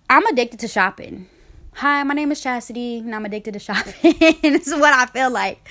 I'm 0.08 0.24
addicted 0.26 0.60
to 0.60 0.68
shopping. 0.68 1.28
Hi, 1.74 2.04
my 2.04 2.14
name 2.14 2.30
is 2.30 2.40
Chastity, 2.40 2.98
and 2.98 3.12
I'm 3.16 3.24
addicted 3.24 3.54
to 3.54 3.58
shopping. 3.58 4.14
this 4.42 4.68
is 4.68 4.74
what 4.74 4.94
I 4.94 5.06
feel 5.06 5.28
like 5.28 5.68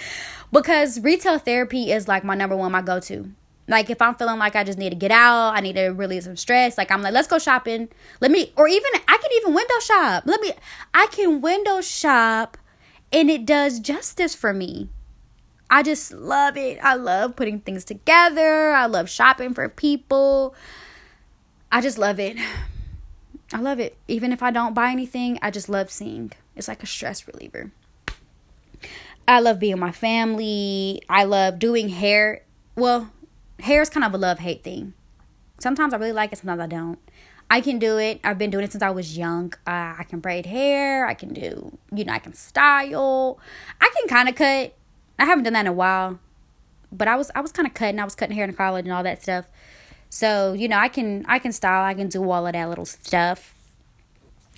because 0.52 1.00
retail 1.00 1.40
therapy 1.40 1.94
is 1.94 2.10
like 2.10 2.26
my 2.26 2.36
number 2.36 2.58
one, 2.58 2.74
my 2.74 2.82
go 2.82 3.00
to. 3.00 3.32
Like 3.70 3.90
if 3.90 4.02
I'm 4.02 4.16
feeling 4.16 4.38
like 4.38 4.58
I 4.58 4.66
just 4.66 4.78
need 4.78 4.90
to 4.90 4.98
get 4.98 5.12
out, 5.12 5.54
I 5.56 5.62
need 5.62 5.78
to 5.78 5.92
release 5.92 6.26
some 6.26 6.36
stress. 6.36 6.78
Like 6.78 6.92
I'm 6.92 7.02
like, 7.02 7.14
let's 7.14 7.30
go 7.30 7.40
shopping. 7.40 7.88
Let 8.20 8.32
me, 8.32 8.52
or 8.58 8.68
even 8.68 8.92
I 9.08 9.18
can 9.18 9.32
even 9.38 9.54
window 9.54 9.80
shop. 9.80 10.24
Let 10.26 10.42
me, 10.42 10.52
I 10.94 11.08
can 11.10 11.40
window 11.40 11.80
shop, 11.80 12.58
and 13.14 13.32
it 13.32 13.46
does 13.46 13.80
justice 13.80 14.36
for 14.36 14.54
me. 14.54 14.90
I 15.72 15.84
just 15.84 16.12
love 16.12 16.58
it. 16.58 16.80
I 16.84 16.96
love 16.96 17.38
putting 17.38 17.62
things 17.62 17.86
together. 17.86 18.74
I 18.74 18.88
love 18.88 19.10
shopping 19.10 19.54
for 19.54 19.70
people. 19.70 20.54
I 21.72 21.80
just 21.80 21.98
love 21.98 22.20
it. 22.20 22.38
I 23.54 23.60
love 23.60 23.80
it. 23.80 23.98
Even 24.10 24.34
if 24.34 24.44
I 24.44 24.52
don't 24.52 24.74
buy 24.74 24.92
anything, 24.92 25.40
I 25.42 25.50
just 25.50 25.70
love 25.70 25.90
seeing. 25.90 26.34
It's 26.58 26.68
like 26.68 26.84
a 26.84 26.86
stress 26.86 27.26
reliever. 27.26 27.72
I 29.26 29.40
love 29.40 29.60
being 29.60 29.80
my 29.80 29.94
family. 29.94 31.02
I 31.08 31.24
love 31.24 31.58
doing 31.58 31.88
hair. 31.88 32.44
Well, 32.76 33.10
hair 33.62 33.82
is 33.82 33.90
kind 33.90 34.04
of 34.04 34.14
a 34.14 34.18
love 34.18 34.40
hate 34.40 34.66
thing. 34.66 34.94
Sometimes 35.60 35.94
I 35.94 35.98
really 35.98 36.12
like 36.12 36.34
it, 36.34 36.40
sometimes 36.40 36.60
I 36.60 36.68
don't. 36.68 37.00
I 37.50 37.62
can 37.62 37.80
do 37.80 37.98
it. 37.98 38.20
I've 38.26 38.38
been 38.38 38.50
doing 38.50 38.66
it 38.66 38.72
since 38.74 38.82
I 38.82 38.90
was 38.90 39.18
young. 39.18 39.54
Uh, 39.66 39.96
I 40.00 40.06
can 40.08 40.20
braid 40.20 40.46
hair. 40.46 41.06
I 41.06 41.14
can 41.14 41.34
do, 41.34 41.78
you 41.94 42.04
know, 42.04 42.14
I 42.14 42.20
can 42.20 42.34
style. 42.34 43.40
I 43.80 43.90
can 43.96 44.08
kind 44.08 44.28
of 44.28 44.36
cut. 44.36 44.74
I 45.22 45.26
haven't 45.26 45.44
done 45.44 45.54
that 45.54 45.62
in 45.62 45.68
a 45.68 45.74
while, 45.74 46.20
but 46.92 47.08
I 47.08 47.16
was 47.16 47.30
I 47.36 47.42
was 47.42 47.52
kind 47.52 47.68
of 47.68 47.76
cutting. 47.76 48.00
I 48.00 48.04
was 48.04 48.16
cutting 48.16 48.36
hair 48.36 48.44
in 48.44 48.54
college 48.56 48.86
and 48.86 48.94
all 48.94 49.04
that 49.04 49.22
stuff. 49.22 49.46
So 50.10 50.54
you 50.54 50.68
know, 50.68 50.78
I 50.78 50.88
can 50.88 51.24
I 51.28 51.38
can 51.38 51.52
style. 51.52 51.86
I 51.86 51.94
can 51.94 52.10
do 52.10 52.28
all 52.30 52.48
of 52.48 52.54
that 52.54 52.70
little 52.70 52.88
stuff, 52.88 53.54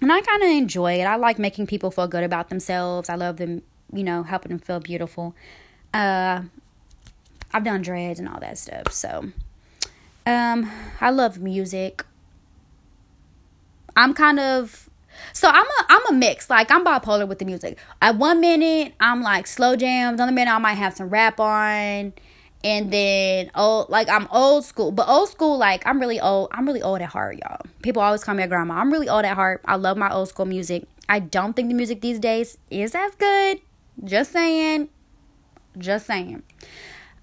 and 0.01 0.09
I 0.09 0.21
kind 0.21 0.41
of 0.41 0.49
enjoy 0.49 1.01
it. 1.01 1.03
I 1.03 1.17
like 1.17 1.37
making 1.37 1.67
people 1.67 1.91
feel 1.91 2.07
good 2.07 2.23
about 2.23 2.47
themselves. 2.47 3.09
I 3.09 3.15
love 3.15 3.35
them, 3.37 3.61
you 3.91 4.05
know, 4.05 4.23
helping 4.23 4.51
them 4.51 4.59
feel 4.59 4.79
beautiful. 4.79 5.35
Uh, 5.93 6.43
I've 7.53 7.65
done 7.65 7.81
dreads 7.81 8.21
and 8.21 8.29
all 8.29 8.39
that 8.39 8.57
stuff. 8.57 8.93
So, 8.93 9.31
um, 10.25 10.71
I 11.01 11.09
love 11.09 11.39
music. 11.39 12.05
I'm 13.97 14.13
kind 14.13 14.39
of 14.39 14.89
so 15.33 15.47
I'm 15.47 15.65
a 15.65 15.85
I'm 15.89 16.07
a 16.09 16.13
mix. 16.13 16.49
Like 16.49 16.71
I'm 16.71 16.85
bipolar 16.85 17.27
with 17.27 17.39
the 17.39 17.45
music. 17.45 17.77
At 18.01 18.17
one 18.17 18.41
minute 18.41 18.93
I'm 18.99 19.21
like 19.21 19.47
slow 19.47 19.75
jams. 19.75 20.15
Another 20.15 20.31
minute 20.31 20.51
I 20.51 20.57
might 20.57 20.75
have 20.75 20.95
some 20.95 21.09
rap 21.09 21.39
on. 21.39 22.13
And 22.65 22.91
then 22.91 23.51
old 23.55 23.89
like 23.89 24.09
I'm 24.09 24.27
old 24.31 24.63
school. 24.63 24.91
But 24.91 25.09
old 25.09 25.29
school, 25.29 25.57
like 25.57 25.85
I'm 25.85 25.99
really 25.99 26.19
old. 26.19 26.49
I'm 26.51 26.65
really 26.65 26.81
old 26.81 27.01
at 27.01 27.09
heart, 27.09 27.37
y'all. 27.37 27.61
People 27.81 28.01
always 28.01 28.23
call 28.23 28.35
me 28.35 28.43
a 28.43 28.47
grandma. 28.47 28.75
I'm 28.75 28.91
really 28.91 29.09
old 29.09 29.25
at 29.25 29.35
heart. 29.35 29.61
I 29.65 29.75
love 29.75 29.97
my 29.97 30.11
old 30.11 30.29
school 30.29 30.45
music. 30.45 30.87
I 31.09 31.19
don't 31.19 31.53
think 31.53 31.67
the 31.67 31.73
music 31.73 32.01
these 32.01 32.19
days 32.19 32.57
is 32.69 32.95
as 32.95 33.13
good. 33.15 33.59
Just 34.03 34.31
saying. 34.31 34.89
Just 35.77 36.05
saying. 36.05 36.43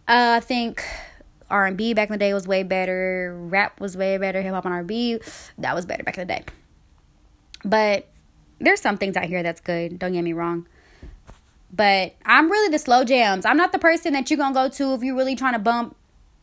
Uh, 0.06 0.36
I 0.36 0.40
think 0.40 0.84
R 1.50 1.66
and 1.66 1.76
B 1.76 1.94
back 1.94 2.08
in 2.08 2.12
the 2.12 2.18
day 2.18 2.34
was 2.34 2.46
way 2.46 2.62
better. 2.62 3.34
Rap 3.48 3.80
was 3.80 3.96
way 3.96 4.18
better. 4.18 4.42
Hip 4.42 4.52
hop 4.52 4.64
and 4.64 4.74
R 4.74 4.80
and 4.80 4.88
B 4.88 5.18
that 5.58 5.74
was 5.74 5.86
better 5.86 6.02
back 6.02 6.18
in 6.18 6.26
the 6.26 6.34
day. 6.34 6.44
But 7.64 8.08
there's 8.58 8.80
some 8.80 8.98
things 8.98 9.16
out 9.16 9.24
here 9.24 9.42
that's 9.42 9.60
good. 9.60 9.98
Don't 9.98 10.12
get 10.12 10.22
me 10.22 10.32
wrong. 10.32 10.66
But 11.72 12.14
I'm 12.24 12.50
really 12.50 12.70
the 12.70 12.78
slow 12.78 13.04
jams. 13.04 13.44
I'm 13.44 13.56
not 13.56 13.72
the 13.72 13.78
person 13.78 14.12
that 14.14 14.30
you're 14.30 14.38
gonna 14.38 14.54
go 14.54 14.68
to 14.68 14.94
if 14.94 15.02
you're 15.02 15.16
really 15.16 15.36
trying 15.36 15.52
to 15.52 15.58
bump, 15.58 15.96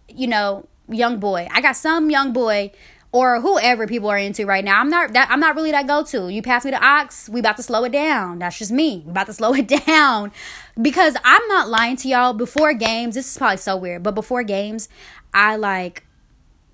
you 0.08 0.28
know, 0.28 0.68
YoungBoy. 0.90 1.50
I 1.52 1.62
got 1.62 1.76
some 1.76 2.10
YoungBoy 2.10 2.72
or 3.12 3.40
whoever 3.42 3.88
people 3.88 4.10
are 4.10 4.18
into 4.18 4.46
right 4.46 4.64
now. 4.64 4.80
I'm 4.80 4.90
not 4.90 5.14
that 5.14 5.30
I'm 5.30 5.40
not 5.40 5.56
really 5.56 5.72
that 5.72 5.88
go 5.88 6.04
to. 6.04 6.30
You 6.30 6.42
pass 6.42 6.66
me 6.66 6.72
the 6.72 6.84
aux, 6.84 7.32
we 7.32 7.40
about 7.40 7.58
to 7.58 7.64
slow 7.64 7.84
it 7.84 7.92
down. 7.92 8.40
That's 8.40 8.58
just 8.58 8.72
me. 8.72 9.04
We 9.06 9.12
about 9.12 9.28
to 9.28 9.34
slow 9.34 9.54
it 9.56 9.68
down. 9.68 10.32
Because 10.82 11.16
I'm 11.24 11.46
not 11.48 11.70
lying 11.70 11.96
to 11.98 12.08
y'all. 12.08 12.34
Before 12.34 12.74
games, 12.74 13.16
this 13.16 13.30
is 13.30 13.38
probably 13.38 13.58
so 13.58 13.76
weird, 13.76 14.04
but 14.04 14.16
before 14.16 14.44
games, 14.44 14.90
I 15.34 15.56
like 15.56 16.06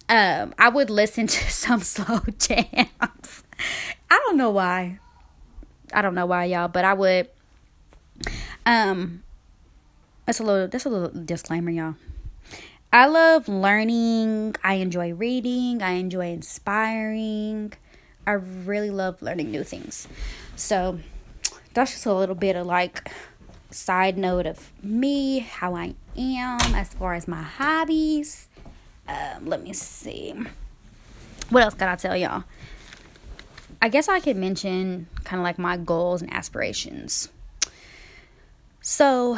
um 0.10 0.54
I 0.58 0.70
would 0.70 0.90
listen 0.90 1.28
to 1.36 1.52
some 1.52 1.82
slow 1.82 2.22
jams. 2.38 3.44
I 4.14 4.20
don't 4.28 4.38
know 4.38 4.52
why. 4.52 5.00
I 5.92 6.04
don't 6.04 6.14
know 6.14 6.28
why, 6.28 6.46
y'all, 6.46 6.68
but 6.68 6.86
I 6.86 6.94
would. 6.94 7.30
Um, 8.64 9.24
that's 10.28 10.40
a 10.40 10.44
little. 10.44 10.68
That's 10.68 10.86
a 10.86 10.90
little 10.90 11.10
disclaimer, 11.26 11.72
y'all. 11.72 11.96
I 12.92 13.08
love 13.08 13.48
learning. 13.48 14.56
I 14.64 14.76
enjoy 14.76 15.16
reading. 15.16 15.82
I 15.82 15.94
enjoy 15.94 16.28
inspiring. 16.28 17.74
I 18.28 18.34
really 18.34 18.92
love 18.92 19.20
learning 19.24 19.50
new 19.50 19.64
things. 19.64 20.08
So 20.58 21.00
that's 21.74 21.94
just 21.94 22.06
a 22.06 22.14
little 22.14 22.36
bit 22.36 22.56
of 22.56 22.68
like 22.68 23.12
side 23.72 24.16
note 24.16 24.46
of 24.46 24.72
me, 24.84 25.40
how 25.40 25.76
I 25.76 25.96
am 26.16 26.76
as 26.76 26.94
far 26.94 27.16
as 27.16 27.28
my 27.28 27.42
hobbies. 27.42 28.48
Um, 29.08 29.48
let 29.48 29.64
me 29.64 29.74
see. 29.74 30.36
What 31.50 31.64
else 31.64 31.74
can 31.74 31.90
I 31.90 31.96
tell 31.96 32.16
y'all? 32.16 32.44
I 33.84 33.90
guess 33.90 34.08
I 34.08 34.22
could 34.22 34.38
mention 34.38 35.08
kind 35.26 35.42
of 35.42 35.44
like 35.44 35.60
my 35.60 35.76
goals 35.76 36.22
and 36.22 36.34
aspirations. 36.34 37.28
So, 38.80 39.38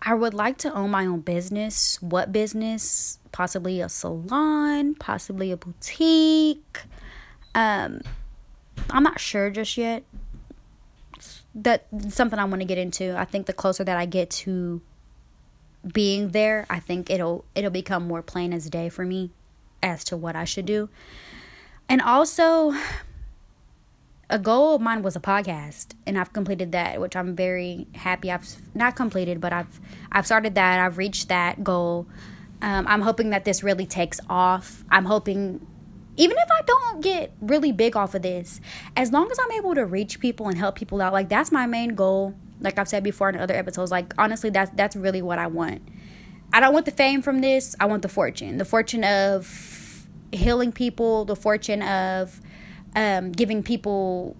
I 0.00 0.14
would 0.14 0.32
like 0.32 0.58
to 0.58 0.72
own 0.72 0.92
my 0.92 1.06
own 1.06 1.22
business. 1.22 2.00
What 2.00 2.30
business? 2.30 3.18
Possibly 3.32 3.80
a 3.80 3.88
salon, 3.88 4.94
possibly 4.94 5.50
a 5.50 5.56
boutique. 5.56 6.82
Um, 7.52 8.02
I'm 8.90 9.02
not 9.02 9.18
sure 9.18 9.50
just 9.50 9.76
yet. 9.76 10.04
That's 11.52 12.14
something 12.14 12.38
I 12.38 12.44
want 12.44 12.60
to 12.60 12.66
get 12.66 12.78
into. 12.78 13.18
I 13.18 13.24
think 13.24 13.46
the 13.46 13.52
closer 13.52 13.82
that 13.82 13.96
I 13.96 14.06
get 14.06 14.30
to 14.30 14.80
being 15.92 16.28
there, 16.28 16.64
I 16.70 16.78
think 16.78 17.10
it'll 17.10 17.44
it'll 17.56 17.72
become 17.72 18.06
more 18.06 18.22
plain 18.22 18.52
as 18.52 18.70
day 18.70 18.88
for 18.88 19.04
me 19.04 19.32
as 19.82 20.04
to 20.04 20.16
what 20.16 20.36
I 20.36 20.44
should 20.44 20.66
do. 20.66 20.88
And 21.88 22.00
also, 22.00 22.72
a 24.30 24.38
goal 24.38 24.76
of 24.76 24.80
mine 24.80 25.02
was 25.02 25.16
a 25.16 25.20
podcast 25.20 25.94
and 26.06 26.16
I've 26.16 26.32
completed 26.32 26.72
that 26.72 27.00
which 27.00 27.16
I'm 27.16 27.34
very 27.34 27.88
happy 27.94 28.30
I've 28.30 28.46
not 28.74 28.94
completed 28.94 29.40
but 29.40 29.52
I've 29.52 29.80
I've 30.12 30.24
started 30.24 30.54
that. 30.54 30.80
I've 30.80 30.98
reached 30.98 31.28
that 31.28 31.62
goal. 31.62 32.06
Um, 32.62 32.86
I'm 32.86 33.00
hoping 33.00 33.30
that 33.30 33.44
this 33.44 33.62
really 33.62 33.86
takes 33.86 34.20
off. 34.28 34.84
I'm 34.90 35.04
hoping 35.04 35.66
even 36.16 36.36
if 36.36 36.48
I 36.50 36.62
don't 36.62 37.00
get 37.02 37.32
really 37.40 37.72
big 37.72 37.96
off 37.96 38.14
of 38.14 38.22
this 38.22 38.60
as 38.96 39.12
long 39.12 39.30
as 39.30 39.38
I'm 39.38 39.52
able 39.52 39.74
to 39.74 39.84
reach 39.84 40.20
people 40.20 40.48
and 40.48 40.56
help 40.56 40.76
people 40.76 41.02
out 41.02 41.12
like 41.12 41.28
that's 41.28 41.50
my 41.50 41.66
main 41.66 41.94
goal. 41.94 42.34
Like 42.60 42.78
I've 42.78 42.88
said 42.88 43.02
before 43.02 43.28
in 43.30 43.36
other 43.36 43.54
episodes 43.54 43.90
like 43.90 44.14
honestly 44.16 44.50
that's 44.50 44.70
that's 44.74 44.94
really 44.94 45.22
what 45.22 45.38
I 45.38 45.48
want. 45.48 45.82
I 46.52 46.60
don't 46.60 46.72
want 46.72 46.86
the 46.86 46.92
fame 46.92 47.22
from 47.22 47.40
this. 47.40 47.74
I 47.80 47.86
want 47.86 48.02
the 48.02 48.08
fortune. 48.08 48.58
The 48.58 48.64
fortune 48.64 49.02
of 49.02 50.06
healing 50.32 50.70
people 50.70 51.24
the 51.24 51.34
fortune 51.34 51.82
of 51.82 52.40
um, 52.96 53.32
giving 53.32 53.62
people 53.62 54.36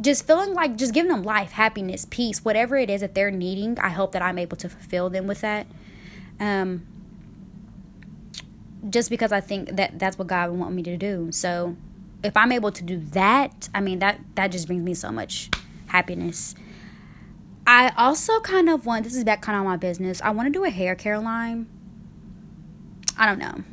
just 0.00 0.26
feeling 0.26 0.54
like 0.54 0.76
just 0.76 0.92
giving 0.92 1.10
them 1.10 1.22
life, 1.22 1.52
happiness, 1.52 2.06
peace, 2.08 2.44
whatever 2.44 2.76
it 2.76 2.90
is 2.90 3.00
that 3.00 3.14
they're 3.14 3.30
needing. 3.30 3.78
I 3.78 3.88
hope 3.88 4.12
that 4.12 4.22
I'm 4.22 4.38
able 4.38 4.56
to 4.58 4.68
fulfill 4.68 5.10
them 5.10 5.26
with 5.26 5.40
that. 5.40 5.66
Um, 6.38 6.86
just 8.90 9.10
because 9.10 9.32
I 9.32 9.40
think 9.40 9.76
that 9.76 9.98
that's 9.98 10.18
what 10.18 10.28
God 10.28 10.50
would 10.50 10.60
want 10.60 10.74
me 10.74 10.82
to 10.84 10.96
do. 10.96 11.32
So 11.32 11.76
if 12.22 12.36
I'm 12.36 12.52
able 12.52 12.72
to 12.72 12.82
do 12.82 12.98
that, 13.12 13.68
I 13.74 13.80
mean 13.80 13.98
that 14.00 14.20
that 14.34 14.48
just 14.48 14.66
brings 14.66 14.82
me 14.82 14.94
so 14.94 15.10
much 15.10 15.50
happiness. 15.86 16.54
I 17.66 17.92
also 17.96 18.38
kind 18.40 18.68
of 18.68 18.86
want 18.86 19.04
this 19.04 19.16
is 19.16 19.24
back 19.24 19.42
kind 19.42 19.58
of 19.58 19.64
my 19.64 19.76
business. 19.76 20.20
I 20.22 20.30
want 20.30 20.46
to 20.46 20.52
do 20.52 20.64
a 20.64 20.70
hair 20.70 20.94
care 20.94 21.18
line. 21.18 21.66
I 23.18 23.26
don't 23.26 23.38
know. 23.38 23.64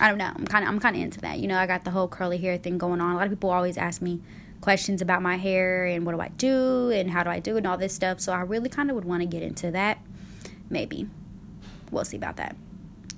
I 0.00 0.08
don't 0.08 0.18
know. 0.18 0.32
I'm 0.34 0.46
kind 0.46 0.64
of 0.64 0.70
I'm 0.70 0.80
kind 0.80 0.96
of 0.96 1.02
into 1.02 1.20
that. 1.20 1.38
You 1.38 1.48
know, 1.48 1.58
I 1.58 1.66
got 1.66 1.84
the 1.84 1.90
whole 1.90 2.08
curly 2.08 2.38
hair 2.38 2.56
thing 2.56 2.78
going 2.78 3.00
on. 3.00 3.12
A 3.12 3.16
lot 3.16 3.26
of 3.26 3.30
people 3.30 3.50
always 3.50 3.76
ask 3.76 4.00
me 4.00 4.20
questions 4.60 5.02
about 5.02 5.22
my 5.22 5.36
hair 5.36 5.86
and 5.86 6.04
what 6.04 6.12
do 6.12 6.20
I 6.20 6.28
do 6.28 6.90
and 6.90 7.10
how 7.10 7.22
do 7.22 7.30
I 7.30 7.40
do 7.40 7.54
it 7.54 7.58
and 7.58 7.66
all 7.66 7.78
this 7.78 7.94
stuff. 7.94 8.20
So 8.20 8.32
I 8.32 8.40
really 8.40 8.68
kind 8.68 8.90
of 8.90 8.96
would 8.96 9.04
want 9.04 9.22
to 9.22 9.26
get 9.26 9.42
into 9.42 9.70
that. 9.70 9.98
Maybe. 10.70 11.08
We'll 11.90 12.04
see 12.04 12.16
about 12.16 12.36
that. 12.36 12.56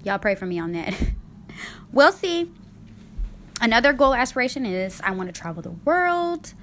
Y'all 0.04 0.18
pray 0.18 0.34
for 0.34 0.46
me 0.46 0.58
on 0.58 0.72
that. 0.72 0.94
we'll 1.92 2.12
see. 2.12 2.50
Another 3.60 3.92
goal 3.92 4.14
aspiration 4.14 4.64
is 4.64 5.00
I 5.02 5.10
want 5.10 5.34
to 5.34 5.38
travel 5.38 5.62
the 5.62 5.70
world. 5.70 6.54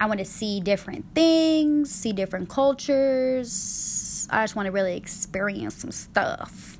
I 0.00 0.06
want 0.06 0.18
to 0.18 0.26
see 0.26 0.60
different 0.60 1.06
things, 1.14 1.90
see 1.90 2.12
different 2.12 2.48
cultures. 2.48 4.26
I 4.30 4.42
just 4.42 4.56
want 4.56 4.66
to 4.66 4.72
really 4.72 4.96
experience 4.96 5.76
some 5.76 5.92
stuff, 5.92 6.78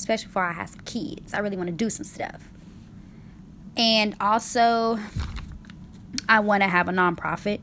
especially 0.00 0.26
before 0.26 0.44
I 0.44 0.52
have 0.52 0.70
some 0.70 0.80
kids. 0.80 1.34
I 1.34 1.38
really 1.40 1.56
want 1.56 1.68
to 1.68 1.74
do 1.74 1.90
some 1.90 2.04
stuff. 2.04 2.48
And 3.76 4.16
also, 4.20 4.98
I 6.28 6.40
want 6.40 6.62
to 6.62 6.68
have 6.68 6.88
a 6.88 6.92
nonprofit. 6.92 7.60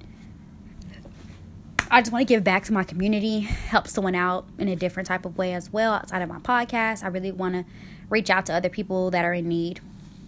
I 1.89 2.01
just 2.01 2.11
want 2.11 2.27
to 2.27 2.33
give 2.33 2.43
back 2.43 2.63
to 2.65 2.73
my 2.73 2.83
community, 2.83 3.39
help 3.39 3.87
someone 3.87 4.13
out 4.13 4.45
in 4.57 4.67
a 4.67 4.75
different 4.75 5.07
type 5.07 5.25
of 5.25 5.37
way 5.37 5.53
as 5.53 5.71
well 5.71 5.93
outside 5.93 6.21
of 6.21 6.29
my 6.29 6.39
podcast. 6.39 7.03
I 7.03 7.07
really 7.07 7.31
want 7.31 7.55
to 7.55 7.65
reach 8.09 8.29
out 8.29 8.45
to 8.47 8.53
other 8.53 8.69
people 8.69 9.09
that 9.11 9.25
are 9.25 9.33
in 9.33 9.47
need. 9.47 9.79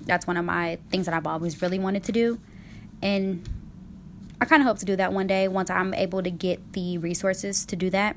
That's 0.02 0.26
one 0.26 0.38
of 0.38 0.46
my 0.46 0.80
things 0.90 1.06
that 1.06 1.14
I've 1.14 1.28
always 1.28 1.62
really 1.62 1.80
wanted 1.80 2.04
to 2.06 2.12
do. 2.12 2.40
And 3.02 3.48
I 4.42 4.46
kind 4.46 4.62
of 4.62 4.68
hope 4.68 4.80
to 4.80 4.86
do 4.86 4.96
that 4.96 5.14
one 5.14 5.28
day 5.28 5.48
once 5.48 5.70
I'm 5.70 5.94
able 5.94 6.24
to 6.24 6.32
get 6.32 6.74
the 6.74 6.98
resources 6.98 7.66
to 7.66 7.76
do 7.76 7.90
that. 7.92 8.16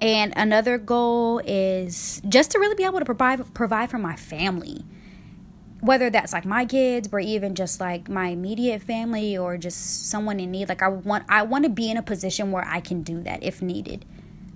And 0.00 0.32
another 0.36 0.78
goal 0.78 1.40
is 1.44 2.22
just 2.28 2.52
to 2.52 2.58
really 2.58 2.76
be 2.76 2.84
able 2.84 3.00
to 3.00 3.04
provide 3.04 3.52
provide 3.54 3.90
for 3.90 3.98
my 3.98 4.14
family. 4.14 4.84
Whether 5.80 6.10
that's 6.10 6.32
like 6.32 6.44
my 6.44 6.64
kids 6.64 7.08
or 7.12 7.20
even 7.20 7.54
just 7.54 7.80
like 7.80 8.08
my 8.08 8.28
immediate 8.28 8.82
family 8.82 9.36
or 9.36 9.56
just 9.56 10.08
someone 10.08 10.40
in 10.40 10.50
need. 10.50 10.68
Like 10.68 10.82
I 10.82 10.88
want 10.88 11.24
I 11.28 11.42
want 11.42 11.64
to 11.64 11.70
be 11.70 11.90
in 11.90 11.96
a 11.96 12.02
position 12.02 12.52
where 12.52 12.64
I 12.66 12.80
can 12.80 13.02
do 13.02 13.22
that 13.22 13.42
if 13.42 13.60
needed. 13.60 14.04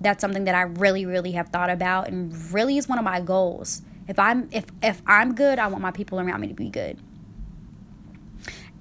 That's 0.00 0.20
something 0.20 0.44
that 0.44 0.54
I 0.54 0.62
really 0.62 1.06
really 1.06 1.32
have 1.32 1.48
thought 1.48 1.70
about 1.70 2.08
and 2.08 2.34
really 2.52 2.76
is 2.76 2.88
one 2.88 2.98
of 2.98 3.04
my 3.04 3.20
goals. 3.20 3.82
If 4.08 4.18
I'm 4.18 4.48
if 4.52 4.66
if 4.82 5.02
I'm 5.06 5.34
good, 5.34 5.58
I 5.58 5.66
want 5.68 5.82
my 5.82 5.92
people 5.92 6.20
around 6.20 6.40
me 6.40 6.48
to 6.48 6.54
be 6.54 6.70
good. 6.70 6.98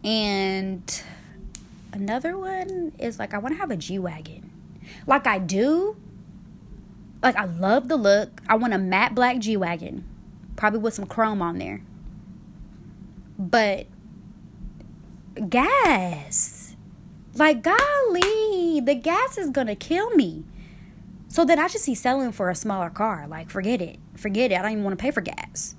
And 0.04 1.04
another 1.94 2.38
one 2.38 2.92
is 2.98 3.20
like 3.20 3.34
I 3.34 3.38
want 3.38 3.56
to 3.56 3.60
have 3.60 3.72
a 3.72 3.78
G 3.78 4.00
Wagon. 4.00 4.52
Like 5.06 5.28
I 5.28 5.40
do. 5.40 5.96
Like 7.22 7.36
I 7.36 7.46
love 7.46 7.88
the 7.88 7.98
look. 7.98 8.42
I 8.48 8.56
want 8.56 8.74
a 8.74 8.78
matte 8.78 9.16
black 9.16 9.40
G 9.40 9.56
Wagon. 9.58 10.06
Probably 10.56 10.80
with 10.80 10.94
some 10.94 11.06
chrome 11.06 11.42
on 11.42 11.58
there. 11.58 11.82
But 13.38 13.88
gas. 15.50 16.76
Like 17.36 17.62
golly, 17.64 18.82
the 18.82 18.96
gas 18.96 19.38
is 19.38 19.50
gonna 19.50 19.76
kill 19.76 20.10
me. 20.12 20.44
So 21.28 21.46
then 21.46 21.60
I 21.60 21.68
just 21.68 21.86
see 21.86 21.96
selling 21.96 22.32
for 22.32 22.50
a 22.50 22.56
smaller 22.56 22.90
car. 22.90 23.26
Like 23.28 23.50
forget 23.50 23.82
it. 23.82 24.00
Forget 24.16 24.52
it. 24.52 24.56
I 24.56 24.62
don't 24.62 24.72
even 24.72 24.84
want 24.84 24.98
to 24.98 25.02
pay 25.02 25.12
for 25.12 25.22
gas. 25.22 25.76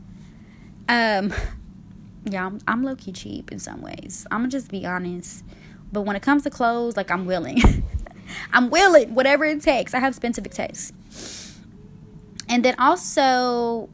Um 0.88 1.32
yeah, 2.24 2.46
I'm, 2.46 2.60
I'm 2.68 2.82
low 2.82 2.94
key 2.94 3.12
cheap 3.12 3.50
in 3.50 3.58
some 3.58 3.82
ways. 3.82 4.26
I'm 4.30 4.40
gonna 4.40 4.48
just 4.48 4.70
be 4.70 4.86
honest. 4.86 5.44
But 5.92 6.02
when 6.02 6.16
it 6.16 6.22
comes 6.22 6.44
to 6.44 6.50
clothes, 6.50 6.96
like 6.96 7.10
I'm 7.10 7.26
willing. 7.26 7.60
I'm 8.52 8.70
willing, 8.70 9.14
whatever 9.14 9.44
it 9.44 9.60
takes. 9.60 9.92
I 9.92 9.98
have 9.98 10.14
specific 10.14 10.52
tastes. 10.52 10.92
And 12.52 12.62
then 12.62 12.74
also, 12.78 13.88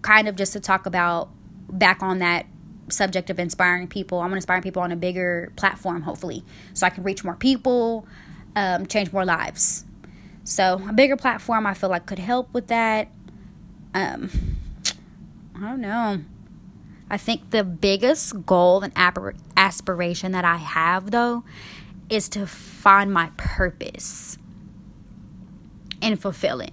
kind 0.00 0.28
of 0.28 0.36
just 0.36 0.54
to 0.54 0.60
talk 0.60 0.86
about 0.86 1.28
back 1.68 2.02
on 2.02 2.20
that 2.20 2.46
subject 2.88 3.28
of 3.28 3.38
inspiring 3.38 3.86
people. 3.86 4.20
I'm 4.20 4.32
inspiring 4.32 4.62
people 4.62 4.80
on 4.80 4.92
a 4.92 4.96
bigger 4.96 5.52
platform, 5.56 6.00
hopefully, 6.00 6.42
so 6.72 6.86
I 6.86 6.90
can 6.90 7.02
reach 7.02 7.22
more 7.22 7.34
people, 7.34 8.06
um, 8.54 8.86
change 8.86 9.12
more 9.12 9.26
lives. 9.26 9.84
So 10.42 10.80
a 10.88 10.92
bigger 10.94 11.16
platform, 11.16 11.66
I 11.66 11.74
feel 11.74 11.90
like 11.90 12.06
could 12.06 12.18
help 12.18 12.54
with 12.54 12.68
that. 12.68 13.08
Um, 13.92 14.30
I 15.54 15.60
don't 15.60 15.82
know. 15.82 16.20
I 17.10 17.18
think 17.18 17.50
the 17.50 17.62
biggest 17.62 18.46
goal 18.46 18.84
and 18.84 18.92
aspiration 19.54 20.32
that 20.32 20.46
I 20.46 20.56
have, 20.56 21.10
though, 21.10 21.44
is 22.08 22.30
to 22.30 22.46
find 22.46 23.12
my 23.12 23.32
purpose 23.36 24.38
and 26.00 26.18
fulfill 26.18 26.60
it. 26.62 26.72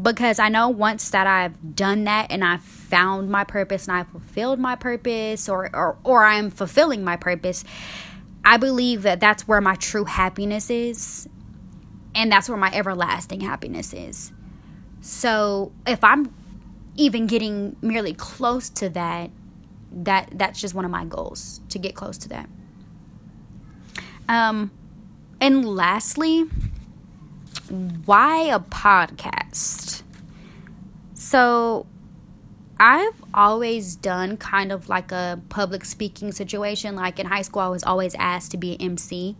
Because 0.00 0.38
I 0.38 0.48
know 0.48 0.68
once 0.68 1.10
that 1.10 1.26
I've 1.26 1.76
done 1.76 2.04
that 2.04 2.30
and 2.30 2.44
I've 2.44 2.62
found 2.62 3.30
my 3.30 3.44
purpose 3.44 3.86
and 3.86 3.96
I've 3.96 4.08
fulfilled 4.08 4.58
my 4.58 4.74
purpose 4.74 5.48
or, 5.48 5.70
or, 5.74 5.98
or 6.04 6.24
I'm 6.24 6.50
fulfilling 6.50 7.04
my 7.04 7.16
purpose, 7.16 7.64
I 8.44 8.56
believe 8.56 9.02
that 9.02 9.20
that's 9.20 9.46
where 9.46 9.60
my 9.60 9.74
true 9.76 10.04
happiness 10.04 10.70
is. 10.70 11.28
And 12.14 12.30
that's 12.30 12.48
where 12.48 12.58
my 12.58 12.70
everlasting 12.72 13.40
happiness 13.40 13.92
is. 13.92 14.32
So 15.00 15.72
if 15.86 16.04
I'm 16.04 16.34
even 16.96 17.26
getting 17.26 17.76
merely 17.80 18.14
close 18.14 18.68
to 18.68 18.88
that 18.90 19.30
that 19.94 20.30
that's 20.34 20.60
just 20.60 20.74
one 20.74 20.84
of 20.84 20.90
my 20.90 21.04
goals 21.04 21.60
to 21.68 21.78
get 21.78 21.94
close 21.94 22.16
to 22.18 22.28
that 22.28 22.48
um 24.28 24.70
and 25.40 25.64
lastly 25.64 26.44
why 28.04 28.42
a 28.42 28.60
podcast 28.60 30.02
so 31.14 31.86
I've 32.78 33.22
always 33.32 33.94
done 33.94 34.36
kind 34.36 34.72
of 34.72 34.88
like 34.88 35.12
a 35.12 35.40
public 35.50 35.84
speaking 35.84 36.32
situation. 36.32 36.96
Like 36.96 37.20
in 37.20 37.26
high 37.26 37.42
school, 37.42 37.62
I 37.62 37.68
was 37.68 37.84
always 37.84 38.16
asked 38.16 38.50
to 38.50 38.56
be 38.56 38.74
an 38.74 38.80
MC 38.80 39.36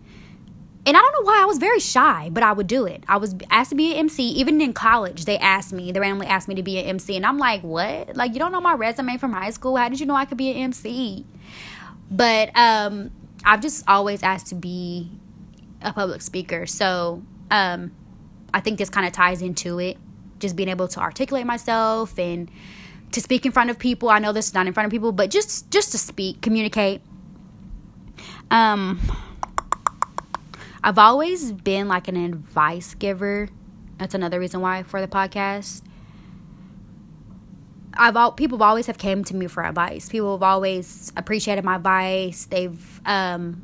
and 0.85 0.97
I 0.97 1.01
don't 1.01 1.13
know 1.13 1.31
why 1.31 1.41
I 1.43 1.45
was 1.45 1.59
very 1.59 1.79
shy, 1.79 2.29
but 2.33 2.43
I 2.43 2.53
would 2.53 2.67
do 2.67 2.87
it. 2.87 3.05
I 3.07 3.17
was 3.17 3.37
asked 3.51 3.71
to 3.71 3.77
be 3.77 3.93
an 3.93 3.99
MC. 3.99 4.29
Even 4.31 4.61
in 4.61 4.73
college, 4.73 5.27
they 5.27 5.39
asked 5.39 5.73
me, 5.73 5.93
they 5.93 6.01
randomly 6.01 6.27
asked 6.27 6.49
me 6.49 6.57
to 6.57 6.63
be 6.63 6.79
an 6.79 6.87
MC. 6.87 7.17
And 7.17 7.25
I'm 7.25 7.39
like, 7.39 7.63
what? 7.63 8.17
Like, 8.17 8.33
you 8.33 8.41
don't 8.41 8.51
know 8.51 8.61
my 8.61 8.75
resume 8.75 9.17
from 9.17 9.33
high 9.33 9.51
school? 9.51 9.77
How 9.77 9.89
did 9.89 10.01
you 10.01 10.07
know 10.07 10.17
I 10.17 10.25
could 10.25 10.39
be 10.39 10.51
an 10.51 10.57
MC? 10.57 11.25
But 12.11 12.51
um, 12.57 13.13
I've 13.45 13.61
just 13.61 13.85
always 13.87 14.25
asked 14.25 14.49
to 14.49 14.57
be 14.57 15.09
a 15.83 15.93
public 15.93 16.21
speaker. 16.21 16.67
So 16.67 17.23
um, 17.53 17.93
I 18.55 18.61
think 18.61 18.79
this 18.79 18.91
kind 18.91 19.07
of 19.07 19.13
ties 19.13 19.43
into 19.43 19.79
it. 19.79 19.97
Just 20.39 20.57
being 20.57 20.69
able 20.69 20.89
to 20.89 21.01
articulate 21.01 21.47
myself 21.47 22.19
and 22.19 22.51
to 23.13 23.21
speak 23.21 23.47
in 23.47 23.53
front 23.53 23.71
of 23.71 23.79
people. 23.79 24.09
I 24.11 24.19
know 24.19 24.33
this 24.33 24.49
is 24.49 24.55
not 24.55 24.67
in 24.67 24.73
front 24.73 24.87
of 24.87 24.91
people, 24.91 25.13
but 25.13 25.31
just 25.31 25.71
just 25.71 25.93
to 25.93 25.99
speak, 25.99 26.41
communicate. 26.41 27.01
Um 28.51 29.01
I've 30.85 30.99
always 30.99 31.53
been 31.53 31.87
like 31.87 32.09
an 32.09 32.17
advice 32.17 32.95
giver. 32.95 33.49
That's 33.99 34.15
another 34.15 34.41
reason 34.41 34.61
why 34.61 34.83
for 34.83 35.01
the 35.01 35.07
podcast. 35.07 35.83
I've 37.95 38.17
all 38.17 38.33
people 38.33 38.59
have 38.59 38.63
always 38.63 38.87
have 38.87 38.99
came 38.99 39.23
to 39.25 39.37
me 39.37 39.47
for 39.47 39.65
advice. 39.65 40.09
People 40.09 40.33
have 40.37 40.43
always 40.43 41.13
appreciated 41.17 41.65
my 41.65 41.77
advice. 41.77 42.47
They've 42.47 43.01
um, 43.07 43.63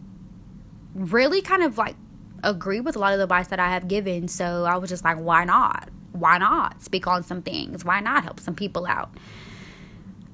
really 0.94 1.40
kind 1.42 1.62
of 1.62 1.78
like 1.78 1.96
agreed 2.42 2.80
with 2.80 2.96
a 2.96 2.98
lot 2.98 3.12
of 3.12 3.18
the 3.18 3.24
advice 3.24 3.48
that 3.48 3.60
I 3.60 3.70
have 3.70 3.88
given. 3.88 4.28
So 4.28 4.64
I 4.64 4.76
was 4.76 4.90
just 4.90 5.04
like, 5.04 5.18
why 5.18 5.44
not? 5.44 5.88
Why 6.12 6.38
not 6.38 6.82
speak 6.82 7.06
on 7.06 7.22
some 7.22 7.42
things? 7.42 7.84
Why 7.84 8.00
not 8.00 8.24
help 8.24 8.40
some 8.40 8.54
people 8.54 8.86
out? 8.86 9.10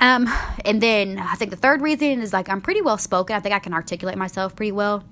Um, 0.01 0.29
and 0.65 0.83
then 0.83 1.19
I 1.19 1.35
think 1.35 1.51
the 1.51 1.57
third 1.57 1.81
reason 1.81 2.21
is 2.21 2.33
like 2.33 2.49
I'm 2.49 2.61
pretty 2.61 2.83
well 2.83 2.99
spoken. 2.99 3.37
I 3.37 3.41
think 3.41 3.55
I 3.55 3.59
can 3.59 3.73
articulate 3.73 4.19
myself 4.19 4.57
pretty 4.57 4.73
well. 4.73 5.05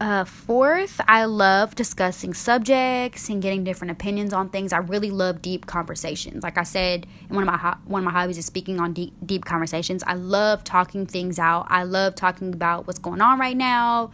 Uh, 0.00 0.24
fourth, 0.24 1.00
I 1.06 1.24
love 1.24 1.76
discussing 1.76 2.34
subjects 2.34 3.28
and 3.28 3.40
getting 3.40 3.62
different 3.62 3.92
opinions 3.92 4.32
on 4.32 4.48
things. 4.48 4.72
I 4.72 4.78
really 4.78 5.10
love 5.10 5.40
deep 5.40 5.66
conversations. 5.66 6.42
Like 6.42 6.58
I 6.58 6.64
said, 6.64 7.06
one 7.28 7.42
of 7.42 7.46
my 7.46 7.56
ho- 7.56 7.78
one 7.86 8.00
of 8.00 8.04
my 8.04 8.10
hobbies 8.10 8.36
is 8.36 8.44
speaking 8.44 8.80
on 8.80 8.92
deep 8.92 9.14
deep 9.24 9.44
conversations. 9.44 10.02
I 10.06 10.14
love 10.14 10.64
talking 10.64 11.06
things 11.06 11.38
out. 11.38 11.66
I 11.70 11.84
love 11.84 12.16
talking 12.16 12.52
about 12.52 12.86
what's 12.86 12.98
going 12.98 13.20
on 13.20 13.38
right 13.38 13.56
now 13.56 14.10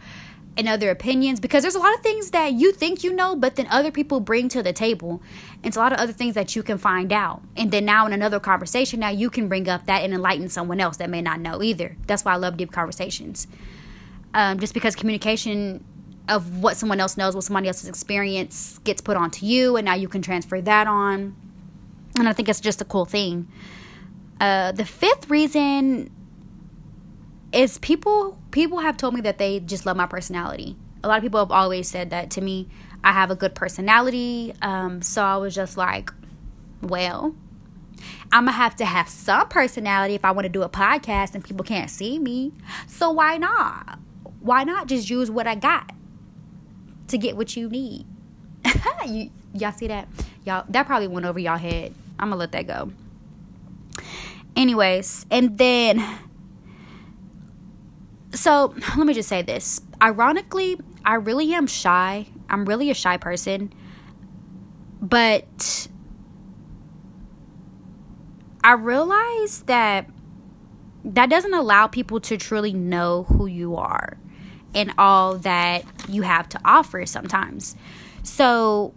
and 0.57 0.67
other 0.67 0.89
opinions 0.89 1.39
because 1.39 1.63
there's 1.63 1.75
a 1.75 1.79
lot 1.79 1.93
of 1.93 2.01
things 2.01 2.31
that 2.31 2.53
you 2.53 2.71
think 2.71 3.03
you 3.03 3.13
know, 3.13 3.35
but 3.35 3.55
then 3.55 3.67
other 3.71 3.91
people 3.91 4.19
bring 4.19 4.49
to 4.49 4.61
the 4.61 4.73
table. 4.73 5.21
It's 5.63 5.77
a 5.77 5.79
lot 5.79 5.93
of 5.93 5.99
other 5.99 6.11
things 6.13 6.35
that 6.35 6.55
you 6.55 6.63
can 6.63 6.77
find 6.77 7.13
out. 7.13 7.41
And 7.55 7.71
then 7.71 7.85
now 7.85 8.05
in 8.05 8.13
another 8.13 8.39
conversation, 8.39 8.99
now 8.99 9.09
you 9.09 9.29
can 9.29 9.47
bring 9.47 9.69
up 9.69 9.85
that 9.85 10.03
and 10.03 10.13
enlighten 10.13 10.49
someone 10.49 10.79
else 10.79 10.97
that 10.97 11.09
may 11.09 11.21
not 11.21 11.39
know 11.39 11.63
either. 11.63 11.95
That's 12.05 12.25
why 12.25 12.33
I 12.33 12.35
love 12.35 12.57
deep 12.57 12.71
conversations 12.71 13.47
um, 14.33 14.59
just 14.59 14.73
because 14.73 14.95
communication 14.95 15.83
of 16.29 16.61
what 16.61 16.77
someone 16.77 16.99
else 16.99 17.17
knows, 17.17 17.35
what 17.35 17.43
somebody 17.43 17.67
else's 17.67 17.89
experience 17.89 18.79
gets 18.83 19.01
put 19.01 19.17
onto 19.17 19.45
you, 19.45 19.75
and 19.75 19.85
now 19.85 19.95
you 19.95 20.07
can 20.07 20.21
transfer 20.21 20.61
that 20.61 20.87
on. 20.87 21.35
And 22.17 22.27
I 22.27 22.33
think 22.33 22.49
it's 22.49 22.59
just 22.59 22.81
a 22.81 22.85
cool 22.85 23.05
thing. 23.05 23.47
Uh, 24.39 24.71
the 24.71 24.85
fifth 24.85 25.29
reason 25.29 26.11
is 27.51 27.77
people 27.79 28.37
people 28.51 28.79
have 28.79 28.97
told 28.97 29.13
me 29.13 29.21
that 29.21 29.37
they 29.37 29.59
just 29.59 29.85
love 29.85 29.97
my 29.97 30.05
personality. 30.05 30.75
A 31.03 31.07
lot 31.07 31.17
of 31.17 31.23
people 31.23 31.39
have 31.39 31.51
always 31.51 31.89
said 31.89 32.11
that 32.11 32.29
to 32.31 32.41
me. 32.41 32.67
I 33.03 33.13
have 33.13 33.31
a 33.31 33.35
good 33.35 33.55
personality, 33.55 34.53
um, 34.61 35.01
so 35.01 35.23
I 35.23 35.37
was 35.37 35.55
just 35.55 35.75
like, 35.75 36.11
well, 36.81 37.35
I'm 38.31 38.45
gonna 38.45 38.51
have 38.51 38.75
to 38.75 38.85
have 38.85 39.09
some 39.09 39.47
personality 39.47 40.13
if 40.13 40.23
I 40.23 40.31
want 40.31 40.45
to 40.45 40.49
do 40.49 40.61
a 40.61 40.69
podcast 40.69 41.33
and 41.33 41.43
people 41.43 41.65
can't 41.65 41.89
see 41.89 42.19
me. 42.19 42.53
So 42.87 43.09
why 43.09 43.37
not? 43.37 43.99
why 44.41 44.63
not 44.63 44.87
just 44.87 45.09
use 45.09 45.31
what 45.31 45.47
I 45.47 45.55
got 45.55 45.91
to 47.07 47.17
get 47.17 47.37
what 47.37 47.55
you 47.55 47.69
need? 47.69 48.05
you, 49.07 49.29
y'all 49.53 49.71
see 49.71 49.87
that? 49.87 50.07
Y'all 50.45 50.65
that 50.69 50.85
probably 50.87 51.07
went 51.07 51.25
over 51.25 51.39
y'all 51.39 51.57
head. 51.57 51.93
I'm 52.19 52.29
gonna 52.29 52.39
let 52.39 52.51
that 52.51 52.67
go. 52.67 52.91
Anyways, 54.55 55.25
and 55.31 55.57
then 55.57 56.03
so 58.33 58.73
let 58.97 59.07
me 59.07 59.13
just 59.13 59.29
say 59.29 59.41
this. 59.41 59.81
Ironically, 60.01 60.77
I 61.05 61.15
really 61.15 61.53
am 61.53 61.67
shy. 61.67 62.27
I'm 62.49 62.65
really 62.65 62.89
a 62.89 62.93
shy 62.93 63.17
person. 63.17 63.73
But 65.01 65.87
I 68.63 68.73
realize 68.73 69.63
that 69.63 70.07
that 71.03 71.29
doesn't 71.29 71.53
allow 71.53 71.87
people 71.87 72.19
to 72.21 72.37
truly 72.37 72.73
know 72.73 73.23
who 73.23 73.47
you 73.47 73.75
are 73.75 74.17
and 74.75 74.93
all 74.97 75.37
that 75.39 75.83
you 76.07 76.21
have 76.21 76.47
to 76.49 76.59
offer 76.63 77.05
sometimes. 77.05 77.75
So 78.23 78.93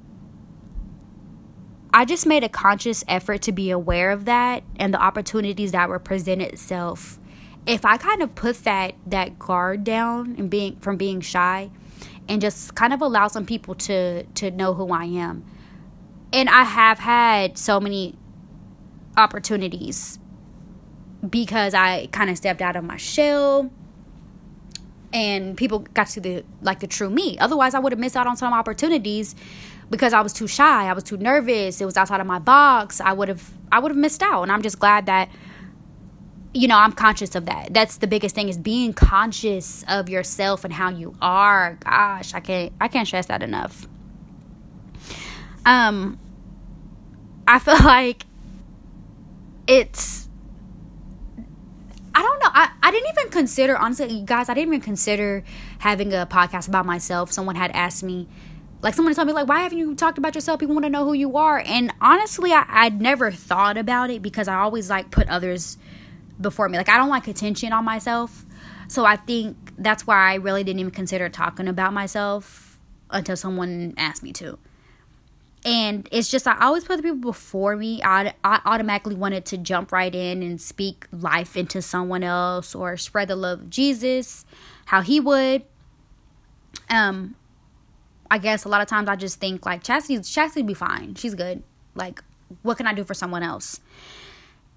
I 1.92 2.04
just 2.04 2.26
made 2.26 2.44
a 2.44 2.48
conscious 2.48 3.04
effort 3.08 3.42
to 3.42 3.52
be 3.52 3.70
aware 3.70 4.10
of 4.10 4.26
that 4.26 4.64
and 4.76 4.92
the 4.92 5.00
opportunities 5.00 5.72
that 5.72 5.88
were 5.88 5.98
presented 5.98 6.52
itself. 6.52 7.18
If 7.66 7.84
I 7.84 7.96
kind 7.96 8.22
of 8.22 8.34
put 8.34 8.64
that 8.64 8.94
that 9.06 9.38
guard 9.38 9.84
down 9.84 10.34
and 10.38 10.50
being 10.50 10.76
from 10.76 10.96
being 10.96 11.20
shy 11.20 11.70
and 12.28 12.40
just 12.40 12.74
kind 12.74 12.92
of 12.92 13.00
allow 13.00 13.28
some 13.28 13.46
people 13.46 13.74
to 13.74 14.24
to 14.24 14.50
know 14.50 14.74
who 14.74 14.92
I 14.92 15.04
am. 15.04 15.44
And 16.32 16.48
I 16.48 16.64
have 16.64 16.98
had 16.98 17.58
so 17.58 17.78
many 17.80 18.16
opportunities 19.16 20.18
because 21.28 21.74
I 21.74 22.06
kind 22.06 22.30
of 22.30 22.36
stepped 22.36 22.60
out 22.60 22.76
of 22.76 22.84
my 22.84 22.96
shell 22.96 23.70
and 25.12 25.56
people 25.56 25.80
got 25.94 26.08
to 26.08 26.20
the 26.20 26.44
like 26.60 26.80
the 26.80 26.86
true 26.86 27.08
me. 27.08 27.38
Otherwise, 27.38 27.74
I 27.74 27.78
would 27.78 27.92
have 27.92 28.00
missed 28.00 28.16
out 28.16 28.26
on 28.26 28.36
some 28.36 28.52
opportunities 28.52 29.34
because 29.90 30.12
I 30.12 30.20
was 30.22 30.32
too 30.32 30.48
shy. 30.48 30.88
I 30.88 30.92
was 30.92 31.04
too 31.04 31.16
nervous. 31.16 31.80
It 31.80 31.84
was 31.84 31.96
outside 31.96 32.20
of 32.20 32.26
my 32.26 32.40
box. 32.40 33.00
I 33.00 33.12
would 33.12 33.28
have 33.28 33.52
I 33.70 33.78
would 33.78 33.90
have 33.90 33.98
missed 33.98 34.22
out. 34.22 34.42
And 34.42 34.52
I'm 34.52 34.62
just 34.62 34.78
glad 34.78 35.06
that 35.06 35.28
you 36.54 36.68
know, 36.68 36.78
I'm 36.78 36.92
conscious 36.92 37.34
of 37.34 37.46
that. 37.46 37.74
That's 37.74 37.96
the 37.96 38.06
biggest 38.06 38.34
thing 38.34 38.48
is 38.48 38.56
being 38.56 38.92
conscious 38.92 39.84
of 39.88 40.08
yourself 40.08 40.64
and 40.64 40.72
how 40.72 40.88
you 40.88 41.14
are. 41.20 41.76
Gosh, 41.80 42.32
I 42.32 42.40
can't 42.40 42.72
I 42.80 42.88
can't 42.88 43.06
stress 43.06 43.26
that 43.26 43.42
enough. 43.42 43.86
Um 45.66 46.18
I 47.46 47.58
feel 47.58 47.78
like 47.84 48.24
it's 49.66 50.28
I 52.16 52.22
don't 52.22 52.38
know. 52.38 52.50
I, 52.52 52.70
I 52.80 52.92
didn't 52.92 53.10
even 53.10 53.32
consider, 53.32 53.76
honestly, 53.76 54.22
guys, 54.24 54.48
I 54.48 54.54
didn't 54.54 54.68
even 54.68 54.80
consider 54.80 55.42
having 55.80 56.14
a 56.14 56.28
podcast 56.30 56.68
about 56.68 56.86
myself. 56.86 57.32
Someone 57.32 57.56
had 57.56 57.72
asked 57.72 58.04
me, 58.04 58.28
like, 58.82 58.94
someone 58.94 59.12
told 59.14 59.26
me, 59.26 59.34
like, 59.34 59.48
why 59.48 59.62
haven't 59.62 59.78
you 59.78 59.96
talked 59.96 60.16
about 60.16 60.36
yourself? 60.36 60.60
People 60.60 60.76
want 60.76 60.84
to 60.84 60.90
know 60.90 61.04
who 61.04 61.12
you 61.12 61.36
are. 61.36 61.60
And 61.66 61.92
honestly, 62.00 62.52
I, 62.52 62.64
I'd 62.68 63.00
never 63.00 63.32
thought 63.32 63.76
about 63.76 64.10
it 64.10 64.22
because 64.22 64.46
I 64.46 64.54
always, 64.58 64.88
like, 64.88 65.10
put 65.10 65.28
others 65.28 65.76
before 66.40 66.68
me. 66.68 66.78
Like, 66.78 66.88
I 66.88 66.96
don't 66.96 67.10
like 67.10 67.28
attention 67.28 67.72
on 67.72 67.84
myself. 67.84 68.44
So 68.88 69.04
I 69.04 69.16
think 69.16 69.56
that's 69.78 70.06
why 70.06 70.32
I 70.32 70.34
really 70.34 70.64
didn't 70.64 70.80
even 70.80 70.92
consider 70.92 71.28
talking 71.28 71.68
about 71.68 71.92
myself 71.92 72.78
until 73.10 73.36
someone 73.36 73.94
asked 73.96 74.22
me 74.22 74.32
to 74.34 74.58
and 75.64 76.06
it's 76.12 76.28
just 76.28 76.46
I 76.46 76.58
always 76.60 76.84
put 76.84 76.96
the 76.96 77.02
people 77.02 77.16
before 77.18 77.76
me. 77.76 78.02
I, 78.02 78.34
I 78.44 78.60
automatically 78.66 79.14
wanted 79.14 79.46
to 79.46 79.58
jump 79.58 79.92
right 79.92 80.14
in 80.14 80.42
and 80.42 80.60
speak 80.60 81.06
life 81.10 81.56
into 81.56 81.80
someone 81.80 82.22
else 82.22 82.74
or 82.74 82.96
spread 82.96 83.28
the 83.28 83.36
love 83.36 83.60
of 83.62 83.70
Jesus, 83.70 84.44
how 84.86 85.00
he 85.00 85.20
would. 85.20 85.64
Um, 86.90 87.34
I 88.30 88.38
guess 88.38 88.64
a 88.64 88.68
lot 88.68 88.82
of 88.82 88.88
times 88.88 89.08
I 89.08 89.16
just 89.16 89.40
think 89.40 89.64
like 89.64 89.82
Chastity, 89.82 90.20
Chastity 90.20 90.62
be 90.62 90.74
fine. 90.74 91.14
She's 91.14 91.34
good. 91.34 91.62
Like, 91.94 92.22
what 92.62 92.76
can 92.76 92.86
I 92.86 92.92
do 92.92 93.04
for 93.04 93.14
someone 93.14 93.42
else? 93.42 93.80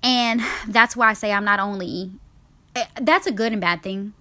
And 0.04 0.42
that's 0.68 0.96
why 0.96 1.10
I 1.10 1.14
say 1.14 1.32
I'm 1.32 1.46
not 1.46 1.60
only. 1.60 2.12
Eh, 2.76 2.86
that's 3.02 3.28
a 3.28 3.32
good 3.32 3.52
and 3.52 3.62
bad 3.62 3.84
thing. 3.84 4.14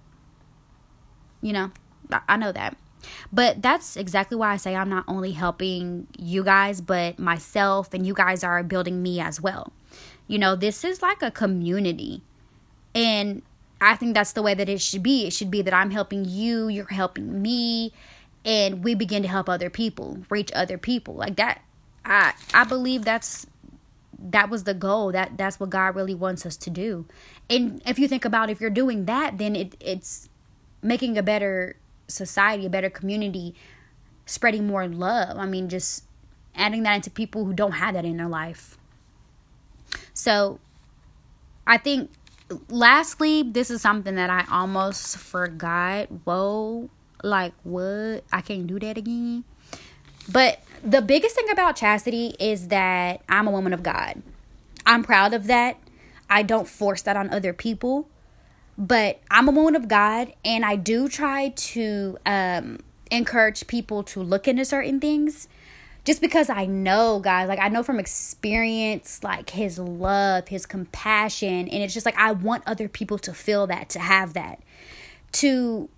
You 1.41 1.53
know, 1.53 1.71
I 2.27 2.37
know 2.37 2.51
that 2.51 2.75
but 3.31 3.61
that's 3.61 3.97
exactly 3.97 4.37
why 4.37 4.53
I 4.53 4.57
say 4.57 4.75
I'm 4.75 4.89
not 4.89 5.05
only 5.07 5.31
helping 5.31 6.07
you 6.17 6.43
guys, 6.43 6.81
but 6.81 7.19
myself, 7.19 7.93
and 7.93 8.05
you 8.05 8.13
guys 8.13 8.43
are 8.43 8.63
building 8.63 9.01
me 9.01 9.19
as 9.19 9.41
well. 9.41 9.73
You 10.27 10.39
know, 10.39 10.55
this 10.55 10.83
is 10.83 11.01
like 11.01 11.21
a 11.21 11.31
community. 11.31 12.21
And 12.93 13.41
I 13.79 13.95
think 13.95 14.13
that's 14.13 14.33
the 14.33 14.41
way 14.41 14.53
that 14.53 14.69
it 14.69 14.81
should 14.81 15.03
be. 15.03 15.27
It 15.27 15.33
should 15.33 15.51
be 15.51 15.61
that 15.61 15.73
I'm 15.73 15.91
helping 15.91 16.25
you, 16.25 16.67
you're 16.67 16.87
helping 16.87 17.41
me, 17.41 17.93
and 18.43 18.83
we 18.83 18.95
begin 18.95 19.21
to 19.23 19.27
help 19.27 19.49
other 19.49 19.69
people, 19.69 20.19
reach 20.29 20.51
other 20.53 20.77
people. 20.77 21.13
Like 21.15 21.35
that 21.35 21.61
I 22.05 22.33
I 22.53 22.63
believe 22.63 23.05
that's 23.05 23.45
that 24.19 24.49
was 24.49 24.63
the 24.63 24.73
goal. 24.73 25.11
That 25.11 25.37
that's 25.37 25.59
what 25.59 25.69
God 25.69 25.95
really 25.95 26.15
wants 26.15 26.45
us 26.45 26.57
to 26.57 26.69
do. 26.69 27.05
And 27.49 27.81
if 27.85 27.99
you 27.99 28.07
think 28.07 28.25
about 28.25 28.49
if 28.49 28.59
you're 28.59 28.69
doing 28.69 29.05
that, 29.05 29.37
then 29.37 29.55
it 29.55 29.75
it's 29.79 30.29
making 30.81 31.17
a 31.17 31.23
better 31.23 31.77
society, 32.07 32.65
a 32.65 32.69
better 32.69 32.89
community, 32.89 33.55
spreading 34.25 34.67
more 34.67 34.87
love. 34.87 35.37
I 35.37 35.45
mean, 35.45 35.69
just 35.69 36.03
adding 36.55 36.83
that 36.83 36.95
into 36.95 37.09
people 37.09 37.45
who 37.45 37.53
don't 37.53 37.73
have 37.73 37.93
that 37.93 38.05
in 38.05 38.17
their 38.17 38.27
life. 38.27 38.77
So, 40.13 40.59
I 41.65 41.77
think 41.77 42.11
lastly, 42.69 43.43
this 43.43 43.69
is 43.69 43.81
something 43.81 44.15
that 44.15 44.29
I 44.29 44.45
almost 44.51 45.17
forgot. 45.17 46.07
Whoa, 46.23 46.89
like 47.23 47.53
what? 47.63 48.23
I 48.31 48.41
can't 48.41 48.67
do 48.67 48.79
that 48.79 48.97
again. 48.97 49.43
But 50.31 50.59
the 50.83 51.01
biggest 51.01 51.35
thing 51.35 51.49
about 51.49 51.75
chastity 51.75 52.35
is 52.39 52.67
that 52.67 53.21
I'm 53.29 53.47
a 53.47 53.51
woman 53.51 53.73
of 53.73 53.83
God. 53.83 54.21
I'm 54.85 55.03
proud 55.03 55.33
of 55.33 55.47
that. 55.47 55.77
I 56.29 56.43
don't 56.43 56.67
force 56.67 57.01
that 57.03 57.15
on 57.15 57.29
other 57.29 57.53
people. 57.53 58.09
But 58.77 59.21
I'm 59.31 59.47
a 59.47 59.51
woman 59.51 59.75
of 59.75 59.87
God, 59.87 60.33
and 60.45 60.63
I 60.63 60.75
do 60.75 61.07
try 61.09 61.49
to 61.49 62.17
um, 62.25 62.79
encourage 63.09 63.65
people 63.65 64.03
to 64.03 64.21
look 64.21 64.47
into 64.47 64.65
certain 64.65 64.99
things 64.99 65.47
just 66.05 66.21
because 66.21 66.49
I 66.49 66.67
know, 66.67 67.19
guys, 67.19 67.49
like 67.49 67.59
I 67.59 67.69
know 67.69 67.81
from 67.83 67.99
experience, 67.99 69.23
like 69.23 69.49
his 69.49 69.79
love, 69.79 70.47
his 70.47 70.65
compassion, 70.65 71.67
and 71.67 71.83
it's 71.83 71.93
just 71.93 72.05
like 72.05 72.17
I 72.17 72.31
want 72.31 72.63
other 72.65 72.87
people 72.87 73.17
to 73.19 73.33
feel 73.33 73.67
that, 73.67 73.89
to 73.89 73.99
have 73.99 74.33
that, 74.33 74.61
to. 75.33 75.89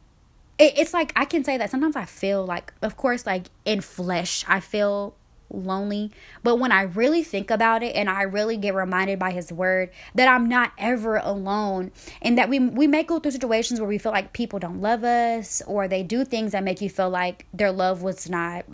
It's 0.59 0.93
like 0.93 1.13
I 1.15 1.25
can 1.25 1.43
say 1.43 1.57
that 1.57 1.69
sometimes 1.69 1.95
I 1.95 2.05
feel 2.05 2.45
like, 2.45 2.73
of 2.81 2.97
course, 2.97 3.25
like 3.25 3.47
in 3.65 3.81
flesh, 3.81 4.43
I 4.47 4.59
feel 4.59 5.15
lonely. 5.51 6.11
But 6.43 6.57
when 6.57 6.71
I 6.71 6.83
really 6.83 7.23
think 7.23 7.49
about 7.49 7.81
it 7.81 7.95
and 7.95 8.09
I 8.09 8.23
really 8.23 8.57
get 8.57 8.73
reminded 8.75 9.19
by 9.19 9.31
his 9.31 9.51
word 9.51 9.89
that 10.15 10.27
I'm 10.27 10.47
not 10.47 10.73
ever 10.77 11.17
alone 11.17 11.91
and 12.21 12.37
that 12.37 12.49
we 12.49 12.59
we 12.59 12.87
may 12.87 13.03
go 13.03 13.19
through 13.19 13.31
situations 13.31 13.79
where 13.79 13.89
we 13.89 13.97
feel 13.97 14.11
like 14.11 14.33
people 14.33 14.59
don't 14.59 14.81
love 14.81 15.03
us 15.03 15.61
or 15.65 15.87
they 15.87 16.03
do 16.03 16.23
things 16.25 16.51
that 16.51 16.63
make 16.63 16.81
you 16.81 16.89
feel 16.89 17.09
like 17.09 17.47
their 17.53 17.71
love 17.71 18.01
was 18.01 18.29
not 18.29 18.65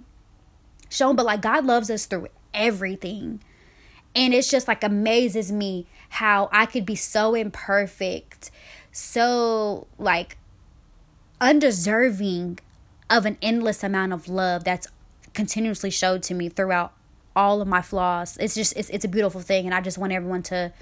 shown 0.89 1.15
but 1.15 1.25
like 1.25 1.41
God 1.41 1.65
loves 1.65 1.89
us 1.89 2.05
through 2.05 2.27
everything. 2.53 3.41
And 4.13 4.33
it's 4.33 4.49
just 4.49 4.67
like 4.67 4.83
amazes 4.83 5.51
me 5.51 5.87
how 6.09 6.49
I 6.51 6.65
could 6.65 6.85
be 6.85 6.95
so 6.95 7.35
imperfect, 7.35 8.49
so 8.91 9.87
like 9.97 10.37
undeserving 11.45 12.57
of 13.07 13.27
an 13.27 13.37
endless 13.39 13.83
amount 13.83 14.11
of 14.11 14.27
love 14.27 14.63
that's 14.63 14.87
continuously 15.35 15.91
showed 15.91 16.23
to 16.23 16.33
me 16.33 16.49
throughout 16.49 16.91
all 17.35 17.61
of 17.61 17.67
my 17.67 17.83
flaws. 17.83 18.35
It's 18.37 18.55
just 18.55 18.75
it's 18.75 18.89
it's 18.89 19.05
a 19.05 19.07
beautiful 19.07 19.41
thing 19.41 19.65
and 19.65 19.75
I 19.75 19.81
just 19.81 19.99
want 19.99 20.11
everyone 20.11 20.41
to 20.43 20.73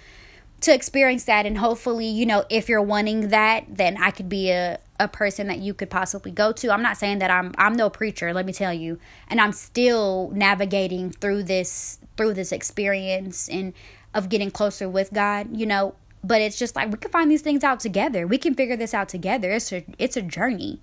to 0.62 0.74
experience 0.74 1.26
that 1.26 1.46
and 1.46 1.58
hopefully, 1.58 2.06
you 2.06 2.26
know, 2.26 2.46
if 2.50 2.70
you're 2.70 2.82
wanting 2.82 3.28
that, 3.28 3.66
then 3.68 4.02
I 4.02 4.12
could 4.12 4.30
be 4.30 4.52
a 4.52 4.80
a 5.02 5.10
person 5.10 5.48
that 5.48 5.60
you 5.60 5.74
could 5.74 5.90
possibly 5.90 6.32
go 6.32 6.54
to. 6.54 6.72
I'm 6.72 6.82
not 6.82 6.96
saying 6.96 7.20
that 7.20 7.30
I'm 7.30 7.54
I'm 7.58 7.74
no 7.74 7.90
preacher, 7.90 8.34
let 8.34 8.46
me 8.46 8.54
tell 8.54 8.74
you. 8.74 9.00
And 9.28 9.42
I'm 9.42 9.52
still 9.52 10.32
navigating 10.34 11.12
through 11.12 11.44
this 11.44 12.00
through 12.16 12.36
this 12.36 12.54
experience 12.54 13.50
and 13.50 13.74
of 14.14 14.30
getting 14.30 14.52
closer 14.52 14.88
with 14.88 15.12
God, 15.12 15.58
you 15.58 15.66
know, 15.66 15.96
but 16.24 16.42
it's 16.42 16.58
just 16.58 16.76
like 16.76 16.92
we 16.92 16.98
can 16.98 17.12
find 17.12 17.30
these 17.30 17.42
things 17.42 17.64
out 17.64 17.80
together. 17.80 18.26
We 18.26 18.38
can 18.38 18.56
figure 18.56 18.78
this 18.78 18.94
out 18.94 19.10
together. 19.10 19.52
It's 19.52 19.72
a 19.72 19.84
it's 19.98 20.16
a 20.16 20.22
journey. 20.22 20.80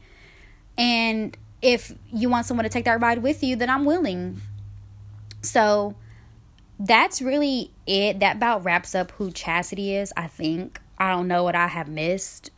And 0.77 1.37
if 1.63 1.93
you 2.13 2.29
want 2.29 2.47
someone 2.47 2.65
to 2.65 2.71
take 2.71 2.85
that 2.85 3.01
ride 3.01 3.23
with 3.23 3.43
you, 3.43 3.57
then 3.57 3.71
I'm 3.71 3.85
willing. 3.85 4.41
So 5.43 5.95
that's 6.79 7.23
really 7.23 7.71
it. 7.87 8.21
That 8.21 8.37
about 8.37 8.65
wraps 8.65 8.95
up 8.95 9.13
who 9.13 9.31
Chastity 9.31 9.95
is, 9.95 10.13
I 10.17 10.27
think. 10.27 10.81
I 10.99 11.11
don't 11.11 11.29
know 11.29 11.43
what 11.45 11.55
I 11.55 11.69
have 11.69 11.89
missed. 11.89 12.51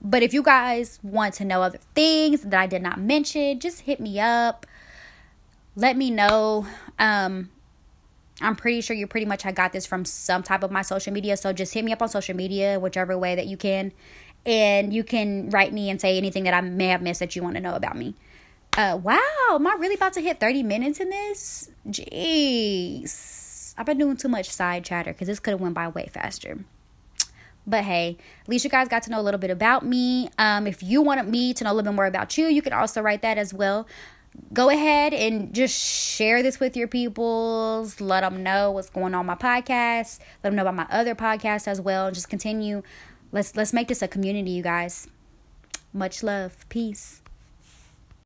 But 0.00 0.22
if 0.22 0.34
you 0.34 0.42
guys 0.42 0.98
want 1.02 1.34
to 1.34 1.44
know 1.44 1.62
other 1.62 1.78
things 1.94 2.42
that 2.42 2.60
I 2.60 2.66
did 2.66 2.82
not 2.82 3.00
mention, 3.00 3.60
just 3.60 3.82
hit 3.82 4.00
me 4.00 4.18
up. 4.18 4.66
Let 5.76 5.96
me 5.96 6.10
know. 6.10 6.66
Um, 6.98 7.50
I'm 8.42 8.56
pretty 8.56 8.80
sure 8.80 8.96
you 8.96 9.06
pretty 9.06 9.26
much 9.26 9.46
I 9.46 9.52
got 9.52 9.72
this 9.72 9.86
from 9.86 10.04
some 10.04 10.42
type 10.42 10.62
of 10.62 10.70
my 10.70 10.82
social 10.82 11.12
media. 11.12 11.36
So 11.36 11.52
just 11.52 11.74
hit 11.74 11.84
me 11.84 11.92
up 11.92 12.02
on 12.02 12.08
social 12.08 12.36
media, 12.36 12.78
whichever 12.78 13.16
way 13.16 13.34
that 13.34 13.46
you 13.46 13.56
can. 13.56 13.92
And 14.44 14.92
you 14.92 15.04
can 15.04 15.50
write 15.50 15.72
me 15.72 15.88
and 15.88 16.00
say 16.00 16.16
anything 16.16 16.44
that 16.44 16.54
I 16.54 16.60
may 16.60 16.88
have 16.88 17.02
missed 17.02 17.20
that 17.20 17.36
you 17.36 17.42
want 17.42 17.54
to 17.56 17.60
know 17.60 17.74
about 17.74 17.96
me. 17.96 18.14
Uh, 18.76 18.98
wow, 19.02 19.18
am 19.50 19.66
I 19.66 19.76
really 19.78 19.94
about 19.94 20.14
to 20.14 20.20
hit 20.20 20.40
30 20.40 20.62
minutes 20.62 20.98
in 20.98 21.10
this? 21.10 21.70
Jeez. 21.86 23.74
I've 23.76 23.86
been 23.86 23.98
doing 23.98 24.16
too 24.16 24.28
much 24.28 24.48
side 24.48 24.84
chatter 24.84 25.12
because 25.12 25.28
this 25.28 25.38
could 25.38 25.52
have 25.52 25.60
went 25.60 25.74
by 25.74 25.88
way 25.88 26.08
faster. 26.12 26.64
But 27.66 27.84
hey, 27.84 28.16
at 28.42 28.48
least 28.48 28.64
you 28.64 28.70
guys 28.70 28.88
got 28.88 29.02
to 29.04 29.10
know 29.10 29.20
a 29.20 29.22
little 29.22 29.38
bit 29.38 29.50
about 29.50 29.84
me. 29.84 30.28
Um, 30.38 30.66
if 30.66 30.82
you 30.82 31.00
wanted 31.02 31.28
me 31.28 31.54
to 31.54 31.64
know 31.64 31.70
a 31.70 31.74
little 31.74 31.92
bit 31.92 31.96
more 31.96 32.06
about 32.06 32.36
you, 32.36 32.46
you 32.46 32.62
can 32.62 32.72
also 32.72 33.00
write 33.00 33.22
that 33.22 33.38
as 33.38 33.54
well. 33.54 33.86
Go 34.52 34.68
ahead 34.68 35.14
and 35.14 35.54
just 35.54 35.78
share 35.78 36.42
this 36.42 36.60
with 36.60 36.76
your 36.76 36.88
peoples. 36.88 38.00
Let 38.00 38.20
them 38.20 38.42
know 38.42 38.70
what's 38.70 38.90
going 38.90 39.14
on 39.14 39.26
my 39.26 39.34
podcast. 39.34 40.20
Let 40.42 40.50
them 40.50 40.56
know 40.56 40.62
about 40.62 40.74
my 40.74 40.86
other 40.90 41.14
podcast 41.14 41.68
as 41.68 41.80
well. 41.80 42.10
Just 42.10 42.28
continue. 42.28 42.82
Let's 43.30 43.56
let's 43.56 43.72
make 43.72 43.88
this 43.88 44.02
a 44.02 44.08
community, 44.08 44.50
you 44.50 44.62
guys. 44.62 45.08
Much 45.92 46.22
love. 46.22 46.68
Peace. 46.68 47.21